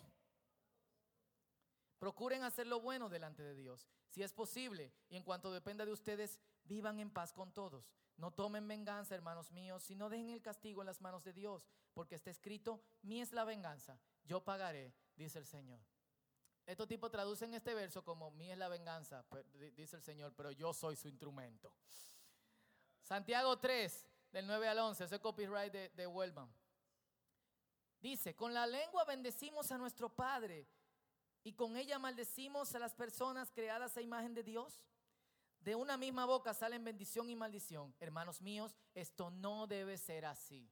[1.99, 5.91] Procuren hacer lo bueno delante de Dios, si es posible, y en cuanto dependa de
[5.91, 7.91] ustedes, vivan en paz con todos.
[8.15, 12.15] No tomen venganza, hermanos míos, sino dejen el castigo en las manos de Dios, porque
[12.15, 15.81] está escrito, mi es la venganza, yo pagaré, dice el Señor.
[16.65, 19.25] Estos tipos traducen este verso como, mi es la venganza,
[19.75, 21.73] dice el Señor, pero yo soy su instrumento.
[23.01, 26.49] Santiago 3, del 9 al 11, ese copyright de, de Wellman.
[27.99, 30.65] Dice, con la lengua bendecimos a nuestro Padre
[31.43, 34.83] y con ella maldecimos a las personas creadas a imagen de Dios.
[35.59, 37.93] De una misma boca salen bendición y maldición.
[37.99, 40.71] Hermanos míos, esto no debe ser así.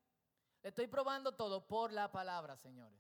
[0.64, 3.00] estoy probando todo por la palabra, señores.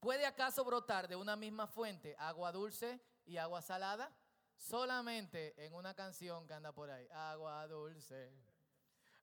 [0.00, 4.10] ¿Puede acaso brotar de una misma fuente agua dulce y agua salada?
[4.56, 7.06] Solamente en una canción que anda por ahí.
[7.10, 8.32] Agua dulce,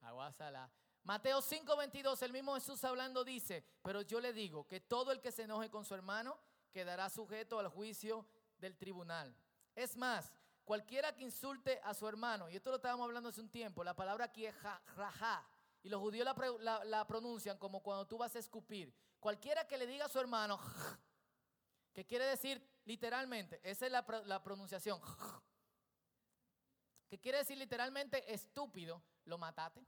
[0.01, 0.71] agua salada.
[1.07, 5.31] Mateo 5:22, el mismo Jesús hablando dice, pero yo le digo que todo el que
[5.31, 6.37] se enoje con su hermano
[6.69, 8.27] quedará sujeto al juicio
[8.57, 9.33] del tribunal.
[9.73, 10.33] Es más,
[10.65, 13.95] cualquiera que insulte a su hermano, y esto lo estábamos hablando hace un tiempo, la
[13.95, 14.53] palabra aquí es
[14.97, 15.47] raja,
[15.81, 16.27] y los judíos
[16.59, 18.93] la, pronuncian como cuando tú vas a escupir.
[19.21, 20.59] Cualquiera que le diga a su hermano,
[21.93, 24.99] que quiere decir literalmente, esa es la, la pronunciación,
[27.07, 29.87] que quiere decir literalmente estúpido, lo matate.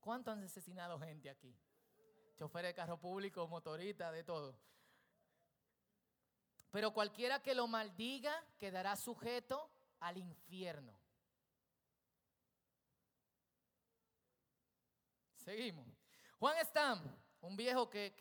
[0.00, 1.54] ¿Cuánto han asesinado gente aquí?
[2.36, 4.58] Chofer de carro público, motorista, de todo.
[6.70, 9.70] Pero cualquiera que lo maldiga quedará sujeto
[10.00, 10.98] al infierno.
[15.36, 15.86] Seguimos.
[16.38, 17.02] Juan Stam,
[17.40, 18.14] un viejo que,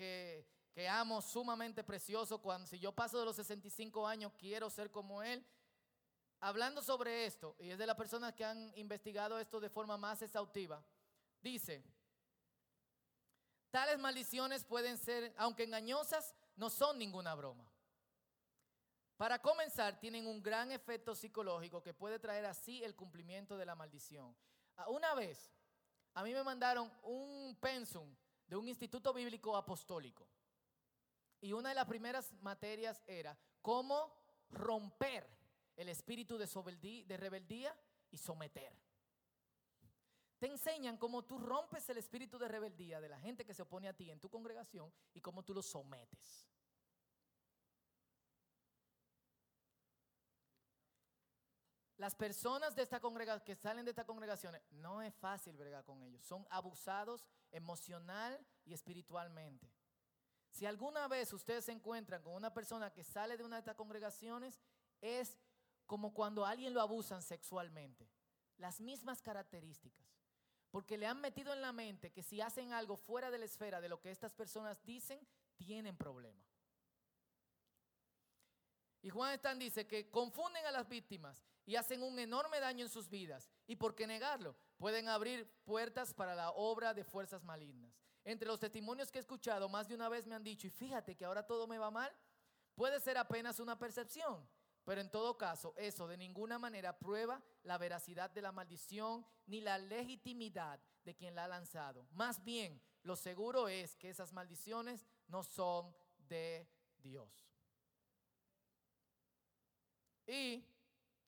[0.74, 2.42] que, amo, sumamente precioso.
[2.42, 5.46] Cuando, si yo paso de los 65 años, quiero ser como él.
[6.40, 10.22] Hablando sobre esto, y es de las personas que han investigado esto de forma más
[10.22, 10.84] exhaustiva.
[11.48, 11.82] Dice,
[13.72, 17.72] tales maldiciones pueden ser, aunque engañosas, no son ninguna broma.
[19.16, 23.76] Para comenzar, tienen un gran efecto psicológico que puede traer así el cumplimiento de la
[23.76, 24.36] maldición.
[24.76, 25.50] Ah, una vez,
[26.16, 28.14] a mí me mandaron un pensum
[28.46, 30.28] de un instituto bíblico apostólico.
[31.40, 34.14] Y una de las primeras materias era cómo
[34.50, 35.26] romper
[35.78, 37.74] el espíritu de rebeldía
[38.12, 38.87] y someter.
[40.40, 43.88] Te enseñan cómo tú rompes el espíritu de rebeldía de la gente que se opone
[43.88, 46.48] a ti en tu congregación y cómo tú lo sometes.
[51.98, 56.04] Las personas de esta congregación que salen de esta congregación no es fácil bregar con
[56.04, 56.24] ellos.
[56.24, 59.68] Son abusados emocional y espiritualmente.
[60.52, 63.76] Si alguna vez ustedes se encuentran con una persona que sale de una de estas
[63.76, 64.60] congregaciones,
[65.02, 65.40] es
[65.88, 68.08] como cuando a alguien lo abusan sexualmente.
[68.58, 70.17] Las mismas características.
[70.78, 73.82] Porque le han metido en la mente que si hacen algo fuera de la esfera
[73.82, 75.20] de lo que estas personas dicen,
[75.56, 76.46] tienen problema.
[79.02, 82.92] Y Juan Están dice que confunden a las víctimas y hacen un enorme daño en
[82.92, 83.50] sus vidas.
[83.66, 84.56] ¿Y por qué negarlo?
[84.78, 88.00] Pueden abrir puertas para la obra de fuerzas malignas.
[88.24, 91.16] Entre los testimonios que he escuchado, más de una vez me han dicho, y fíjate
[91.16, 92.16] que ahora todo me va mal,
[92.76, 94.48] puede ser apenas una percepción.
[94.88, 99.60] Pero en todo caso, eso de ninguna manera prueba la veracidad de la maldición ni
[99.60, 102.08] la legitimidad de quien la ha lanzado.
[102.12, 105.94] Más bien, lo seguro es que esas maldiciones no son
[106.30, 107.52] de Dios.
[110.26, 110.64] Y,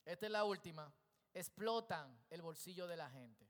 [0.05, 0.89] esta es la última,
[1.33, 3.45] explotan el bolsillo de la gente.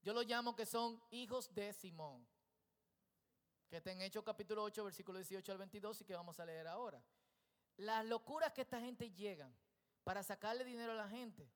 [0.00, 2.24] Yo lo llamo que son hijos de Simón,
[3.68, 6.68] que está en Hechos capítulo 8, versículo 18 al 22 y que vamos a leer
[6.68, 7.02] ahora.
[7.80, 9.50] Las locuras que esta gente llegan
[10.04, 11.50] para sacarle dinero a la gente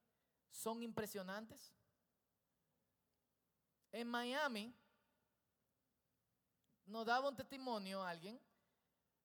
[0.48, 1.74] son impresionantes.
[3.92, 4.74] En Miami
[6.86, 8.40] nos daba un testimonio a alguien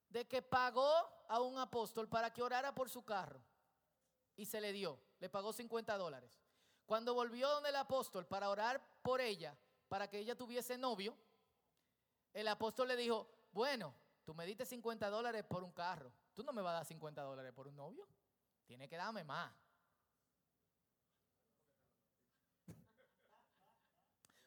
[0.10, 0.92] de que pagó
[1.30, 3.42] a un apóstol para que orara por su carro
[4.36, 6.38] y se le dio, le pagó 50 dólares.
[6.86, 11.16] Cuando volvió donde el apóstol para orar por ella, para que ella tuviese novio,
[12.34, 13.96] el apóstol le dijo, bueno,
[14.26, 17.22] tú me diste 50 dólares por un carro, Tú no me vas a dar 50
[17.22, 18.08] dólares por un novio.
[18.66, 19.54] Tiene que darme más.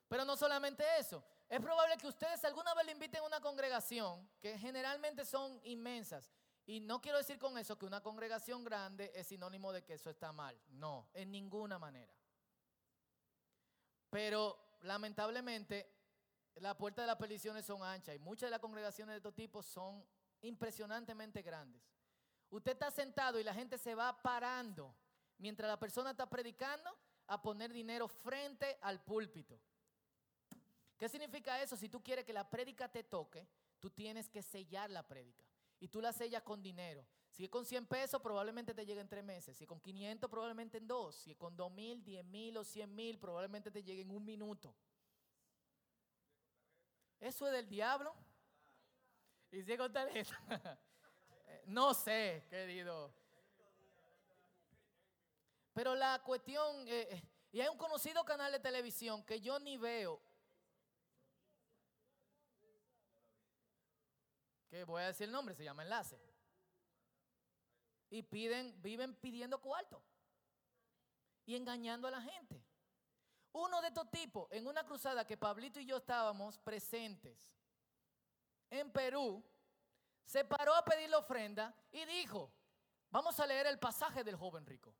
[0.08, 1.24] Pero no solamente eso.
[1.48, 6.30] Es probable que ustedes alguna vez le inviten a una congregación, que generalmente son inmensas.
[6.66, 10.10] Y no quiero decir con eso que una congregación grande es sinónimo de que eso
[10.10, 10.58] está mal.
[10.68, 12.14] No, en ninguna manera.
[14.10, 15.90] Pero lamentablemente
[16.56, 19.64] las puertas de las perdiciones son anchas y muchas de las congregaciones de estos tipos
[19.66, 20.04] son
[20.42, 21.82] impresionantemente grandes.
[22.50, 24.94] Usted está sentado y la gente se va parando
[25.38, 26.90] mientras la persona está predicando
[27.26, 29.58] a poner dinero frente al púlpito.
[30.98, 31.76] ¿Qué significa eso?
[31.76, 33.48] Si tú quieres que la prédica te toque,
[33.80, 35.44] tú tienes que sellar la prédica.
[35.80, 37.04] Y tú la sellas con dinero.
[37.28, 39.56] Si es con 100 pesos, probablemente te llegue en tres meses.
[39.56, 41.16] Si es con 500, probablemente en dos.
[41.16, 44.24] Si es con 2 mil, 10 mil o 100 mil, probablemente te llegue en un
[44.24, 44.76] minuto.
[47.18, 48.14] ¿Eso es del diablo?
[49.52, 50.38] ¿Y si con tarjeta?
[51.44, 53.12] Eh, no sé, querido.
[55.74, 59.76] Pero la cuestión, eh, eh, y hay un conocido canal de televisión que yo ni
[59.76, 60.22] veo,
[64.70, 66.18] que voy a decir el nombre, se llama Enlace.
[68.08, 70.02] Y piden, viven pidiendo cuarto
[71.44, 72.64] y engañando a la gente.
[73.52, 77.52] Uno de estos tipos, en una cruzada que Pablito y yo estábamos presentes
[78.72, 79.44] en Perú,
[80.24, 82.50] se paró a pedir la ofrenda y dijo,
[83.10, 84.94] vamos a leer el pasaje del joven rico.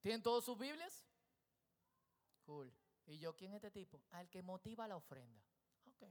[0.00, 1.04] ¿Tienen todos sus Biblias?
[2.44, 2.72] Cool.
[3.06, 4.00] ¿Y yo quién es este tipo?
[4.12, 5.42] Al que motiva la ofrenda.
[5.88, 6.04] Ok.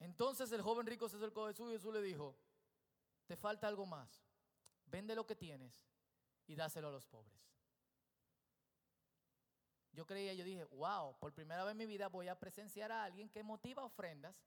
[0.00, 2.34] Entonces el joven rico se acercó a Jesús y Jesús le dijo,
[3.26, 4.24] te falta algo más.
[4.86, 5.74] Vende lo que tienes
[6.46, 7.38] y dáselo a los pobres.
[9.98, 13.02] Yo creía, yo dije, wow, por primera vez en mi vida voy a presenciar a
[13.02, 14.40] alguien que motiva ofrendas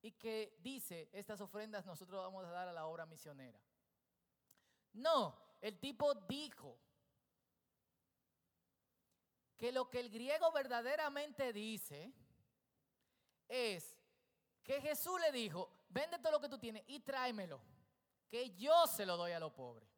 [0.00, 3.60] y que dice, estas ofrendas nosotros vamos a dar a la obra misionera.
[4.94, 6.80] No, el tipo dijo
[9.58, 12.14] que lo que el griego verdaderamente dice
[13.48, 13.98] es
[14.62, 17.60] que Jesús le dijo, vende todo lo que tú tienes y tráemelo,
[18.30, 19.90] que yo se lo doy a los pobres.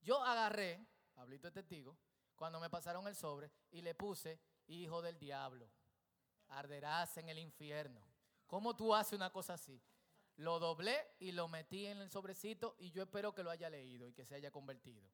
[0.00, 0.84] Yo agarré,
[1.14, 1.96] Pablito es testigo,
[2.40, 5.68] cuando me pasaron el sobre y le puse, hijo del diablo,
[6.48, 8.00] arderás en el infierno.
[8.46, 9.78] ¿Cómo tú haces una cosa así?
[10.36, 14.08] Lo doblé y lo metí en el sobrecito y yo espero que lo haya leído
[14.08, 15.06] y que se haya convertido.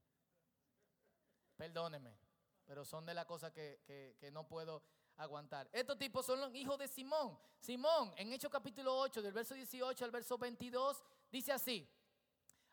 [1.56, 2.16] Perdóneme,
[2.64, 3.82] pero son de las cosas que,
[4.20, 4.84] que, no puedo
[5.16, 5.68] aguantar.
[5.72, 7.36] Estos tipos son los hijos de Simón.
[7.58, 11.02] Simón, en Hechos capítulo 8, del verso 18 al verso 22,
[11.32, 11.92] dice así.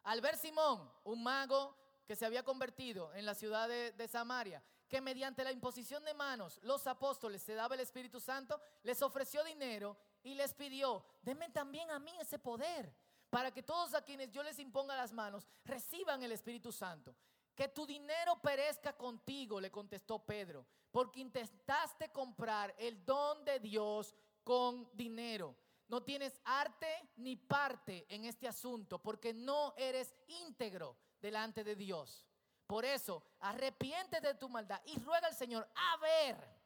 [0.03, 5.01] Al ver Simón, un mago que se había convertido en la ciudad de, Samaria, que
[5.01, 9.97] mediante la imposición de manos los apóstoles se daba el Espíritu Santo, les ofreció dinero
[10.23, 12.93] y les pidió, denme también a mí ese poder,
[13.29, 17.15] para que todos a quienes yo les imponga las manos reciban el Espíritu Santo.
[17.55, 24.15] Que tu dinero perezca contigo, le contestó Pedro, porque intentaste comprar el don de Dios
[24.43, 25.55] con dinero.
[25.87, 32.27] No tienes arte ni parte en este asunto, porque no eres íntegro delante de Dios.
[32.67, 36.63] Por eso, arrepiéntete de tu maldad y ruega al Señor a ver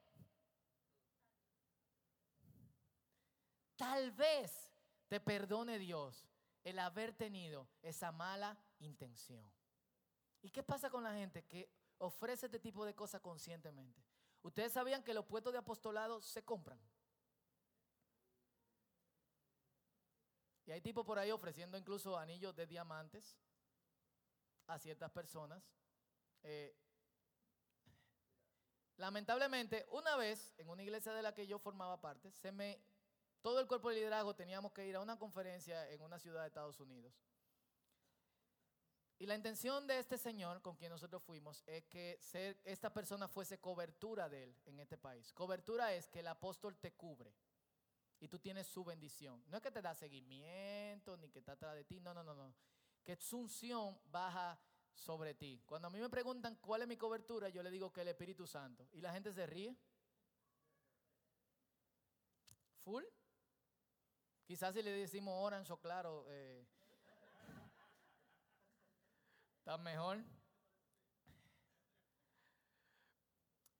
[3.77, 4.71] Tal vez
[5.07, 6.25] te perdone Dios
[6.63, 9.45] el haber tenido esa mala intención.
[10.41, 14.03] ¿Y qué pasa con la gente que ofrece este tipo de cosas conscientemente?
[14.41, 16.79] Ustedes sabían que los puestos de apostolado se compran.
[20.65, 23.37] Y hay tipos por ahí ofreciendo incluso anillos de diamantes
[24.67, 25.63] a ciertas personas.
[26.43, 26.75] Eh,
[28.97, 32.79] lamentablemente, una vez en una iglesia de la que yo formaba parte, se me
[33.41, 36.47] todo el cuerpo de liderazgo teníamos que ir a una conferencia en una ciudad de
[36.47, 37.13] Estados Unidos.
[39.19, 42.19] Y la intención de este señor con quien nosotros fuimos es que
[42.65, 45.33] esta persona fuese cobertura de él en este país.
[45.33, 47.33] Cobertura es que el apóstol te cubre
[48.19, 49.43] y tú tienes su bendición.
[49.47, 52.35] No es que te da seguimiento ni que está atrás de ti, no, no, no,
[52.35, 52.53] no.
[53.07, 54.59] Que su unción baja
[54.93, 55.63] sobre ti.
[55.65, 58.45] Cuando a mí me preguntan cuál es mi cobertura, yo le digo que el Espíritu
[58.45, 58.85] Santo.
[58.91, 59.73] Y la gente se ríe.
[62.83, 63.05] Full.
[64.43, 66.67] Quizás si le decimos orange o claro, eh,
[69.59, 70.21] está mejor.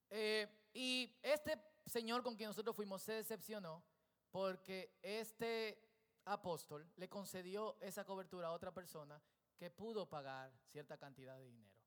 [0.09, 3.84] Eh, y este señor con quien nosotros fuimos se decepcionó
[4.32, 5.86] porque este
[6.28, 9.21] apóstol le concedió esa cobertura a otra persona
[9.57, 11.78] que pudo pagar cierta cantidad de dinero.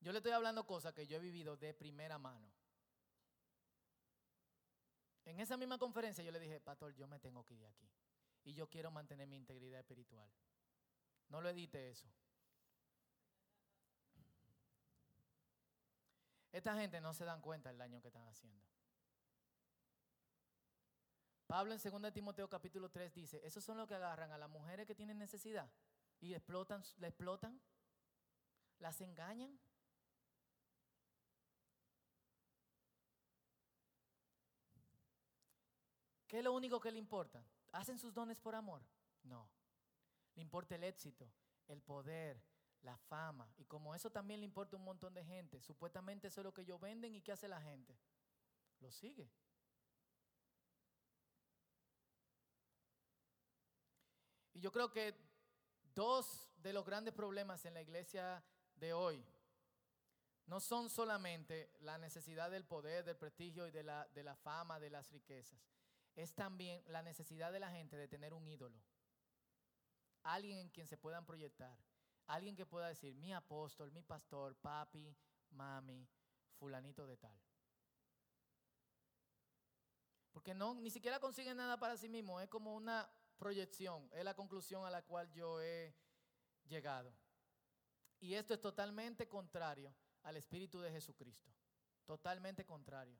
[0.00, 2.50] Yo le estoy hablando cosas que yo he vivido de primera mano.
[5.26, 7.88] En esa misma conferencia yo le dije, pastor, yo me tengo que ir aquí.
[8.44, 10.28] Y yo quiero mantener mi integridad espiritual.
[11.28, 12.10] No lo edite eso.
[16.50, 18.66] Esta gente no se dan cuenta del daño que están haciendo.
[21.50, 24.86] Pablo en 2 Timoteo capítulo 3 dice, esos son los que agarran a las mujeres
[24.86, 25.68] que tienen necesidad
[26.20, 27.60] y explotan, la explotan,
[28.78, 29.58] las engañan
[36.28, 37.44] ¿Qué es lo único que le importa?
[37.72, 38.80] ¿Hacen sus dones por amor?
[39.24, 39.50] No.
[40.36, 41.28] Le importa el éxito,
[41.66, 42.40] el poder,
[42.82, 43.52] la fama.
[43.56, 46.54] Y como eso también le importa a un montón de gente, supuestamente eso es lo
[46.54, 47.98] que ellos venden y ¿qué hace la gente?
[48.78, 49.28] Lo sigue.
[54.60, 55.14] Yo creo que
[55.94, 58.44] dos de los grandes problemas en la iglesia
[58.76, 59.24] de hoy
[60.46, 64.78] no son solamente la necesidad del poder, del prestigio y de la, de la fama,
[64.78, 65.58] de las riquezas.
[66.14, 68.78] Es también la necesidad de la gente de tener un ídolo.
[70.24, 71.74] Alguien en quien se puedan proyectar.
[72.26, 75.16] Alguien que pueda decir, mi apóstol, mi pastor, papi,
[75.50, 76.06] mami,
[76.58, 77.40] fulanito de tal.
[80.32, 83.08] Porque no, ni siquiera consiguen nada para sí mismo, es como una
[83.40, 85.92] proyección, es la conclusión a la cual yo he
[86.66, 87.12] llegado.
[88.20, 91.50] Y esto es totalmente contrario al Espíritu de Jesucristo,
[92.04, 93.18] totalmente contrario.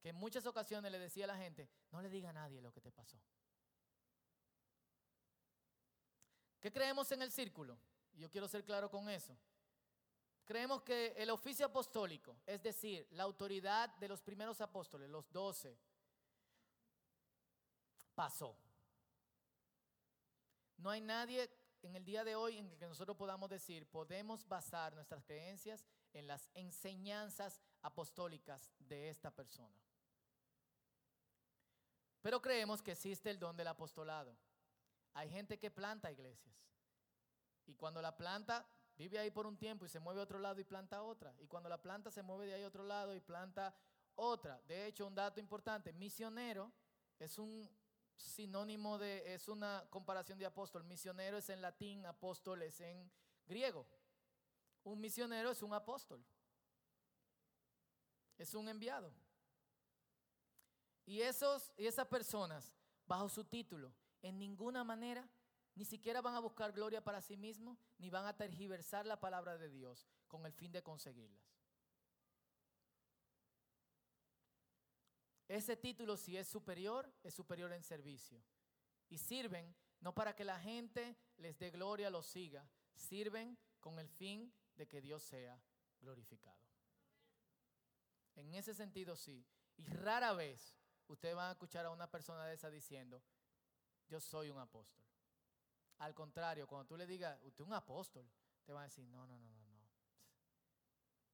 [0.00, 2.72] Que en muchas ocasiones le decía a la gente, no le diga a nadie lo
[2.72, 3.20] que te pasó.
[6.60, 7.76] ¿Qué creemos en el círculo?
[8.14, 9.36] Yo quiero ser claro con eso.
[10.44, 15.76] Creemos que el oficio apostólico, es decir, la autoridad de los primeros apóstoles, los doce,
[18.14, 18.56] pasó.
[20.78, 21.50] No hay nadie
[21.82, 26.26] en el día de hoy en que nosotros podamos decir, podemos basar nuestras creencias en
[26.26, 29.80] las enseñanzas apostólicas de esta persona.
[32.22, 34.36] Pero creemos que existe el don del apostolado.
[35.14, 36.56] Hay gente que planta iglesias.
[37.66, 38.66] Y cuando la planta,
[38.96, 41.34] vive ahí por un tiempo y se mueve a otro lado y planta otra.
[41.38, 43.74] Y cuando la planta se mueve de ahí a otro lado y planta
[44.16, 44.60] otra.
[44.66, 46.72] De hecho, un dato importante, misionero
[47.18, 47.68] es un
[48.16, 50.84] sinónimo de, es una comparación de apóstol.
[50.84, 53.10] Misionero es en latín, apóstol es en
[53.46, 53.86] griego.
[54.84, 56.24] Un misionero es un apóstol.
[58.38, 59.12] Es un enviado.
[61.04, 62.72] Y, esos, y esas personas,
[63.06, 65.28] bajo su título, en ninguna manera,
[65.74, 69.56] ni siquiera van a buscar gloria para sí mismos, ni van a tergiversar la palabra
[69.56, 71.55] de Dios con el fin de conseguirlas.
[75.48, 78.42] Ese título, si es superior, es superior en servicio.
[79.08, 84.08] Y sirven no para que la gente les dé gloria, los siga, sirven con el
[84.08, 85.60] fin de que Dios sea
[86.00, 86.60] glorificado.
[88.34, 89.46] En ese sentido, sí.
[89.76, 90.76] Y rara vez
[91.08, 93.22] ustedes van a escuchar a una persona de esa diciendo,
[94.08, 95.04] yo soy un apóstol.
[95.98, 98.28] Al contrario, cuando tú le digas, usted es un apóstol,
[98.64, 99.88] te van a decir, no, no, no, no, no.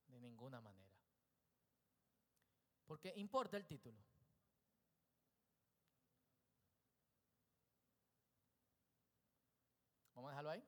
[0.06, 0.91] De ninguna manera.
[2.92, 3.98] Porque importa el título.
[10.14, 10.62] Vamos a dejarlo ahí.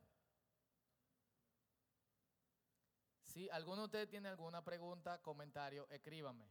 [3.27, 6.51] Si alguno de ustedes tiene alguna pregunta, comentario, escríbame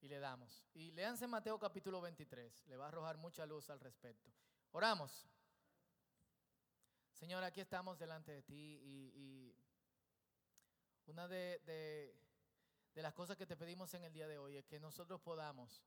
[0.00, 0.64] y le damos.
[0.72, 4.32] Y léanse Mateo capítulo 23, le va a arrojar mucha luz al respecto.
[4.72, 5.28] Oramos.
[7.12, 9.54] Señor, aquí estamos delante de ti y,
[11.08, 12.16] una de,
[12.94, 15.82] de las cosas que te pedimos en el día de hoy es que nosotros podamos,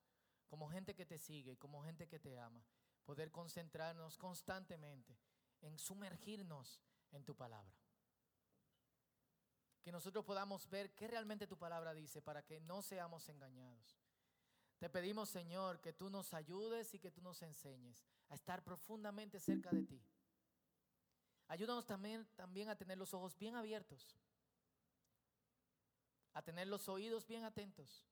[0.47, 2.61] como gente que te sigue, como gente que te ama,
[3.05, 5.17] poder concentrarnos constantemente
[5.61, 6.81] en sumergirnos
[7.11, 7.73] en tu palabra.
[9.81, 13.97] Que nosotros podamos ver qué realmente tu palabra dice para que no seamos engañados.
[14.77, 19.39] Te pedimos, Señor, que tú nos ayudes y que tú nos enseñes a estar profundamente
[19.39, 20.03] cerca de ti.
[21.47, 24.17] Ayúdanos también, también a tener los ojos bien abiertos
[26.37, 28.05] a tener los oídos bien atentos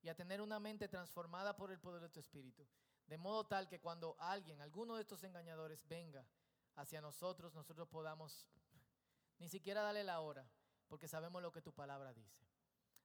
[0.00, 2.64] y a tener una mente transformada por el poder de tu Espíritu.
[3.08, 6.24] De modo tal que cuando alguien, alguno de estos engañadores venga
[6.76, 8.46] hacia nosotros, nosotros podamos
[9.40, 10.48] ni siquiera darle la hora,
[10.86, 12.46] porque sabemos lo que tu palabra dice.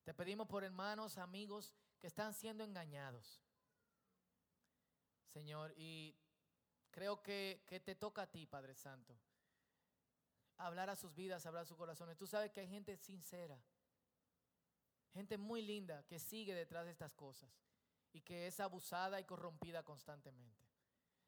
[0.03, 3.41] Te pedimos por hermanos, amigos que están siendo engañados.
[5.29, 6.15] Señor, y
[6.91, 9.17] creo que, que te toca a ti, Padre Santo,
[10.57, 12.19] hablar a sus vidas, hablar a sus corazones.
[12.19, 13.59] Tú sabes que hay gente sincera
[15.13, 17.51] Gente muy linda que sigue detrás de estas cosas
[18.13, 20.65] y que es abusada y corrompida constantemente.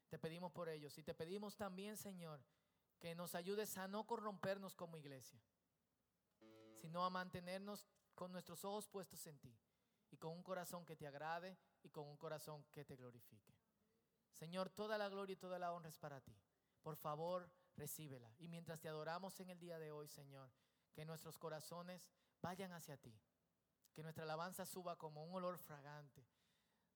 [0.08, 2.44] Te pedimos por ellos y te pedimos también, Señor,
[2.98, 5.40] que nos ayudes a no corrompernos como iglesia,
[6.80, 9.56] sino a mantenernos con nuestros ojos puestos en ti
[10.10, 13.54] y con un corazón que te agrade y con un corazón que te glorifique.
[14.32, 16.36] Señor, toda la gloria y toda la honra es para ti.
[16.82, 18.32] Por favor, recíbela.
[18.38, 20.50] Y mientras te adoramos en el día de hoy, Señor,
[20.92, 22.10] que nuestros corazones
[22.40, 23.18] vayan hacia ti
[23.96, 26.22] que nuestra alabanza suba como un olor fragante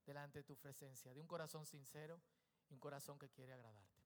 [0.04, 2.20] delante de tu presencia, de un corazón sincero
[2.68, 4.02] y un corazón que quiere agradarte.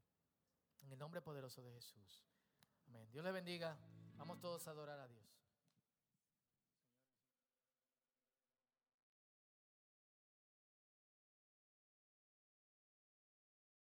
[0.81, 2.25] En el nombre poderoso de Jesús.
[2.87, 3.11] Amén.
[3.11, 3.77] Dios le bendiga.
[4.17, 5.44] Vamos todos a adorar a Dios.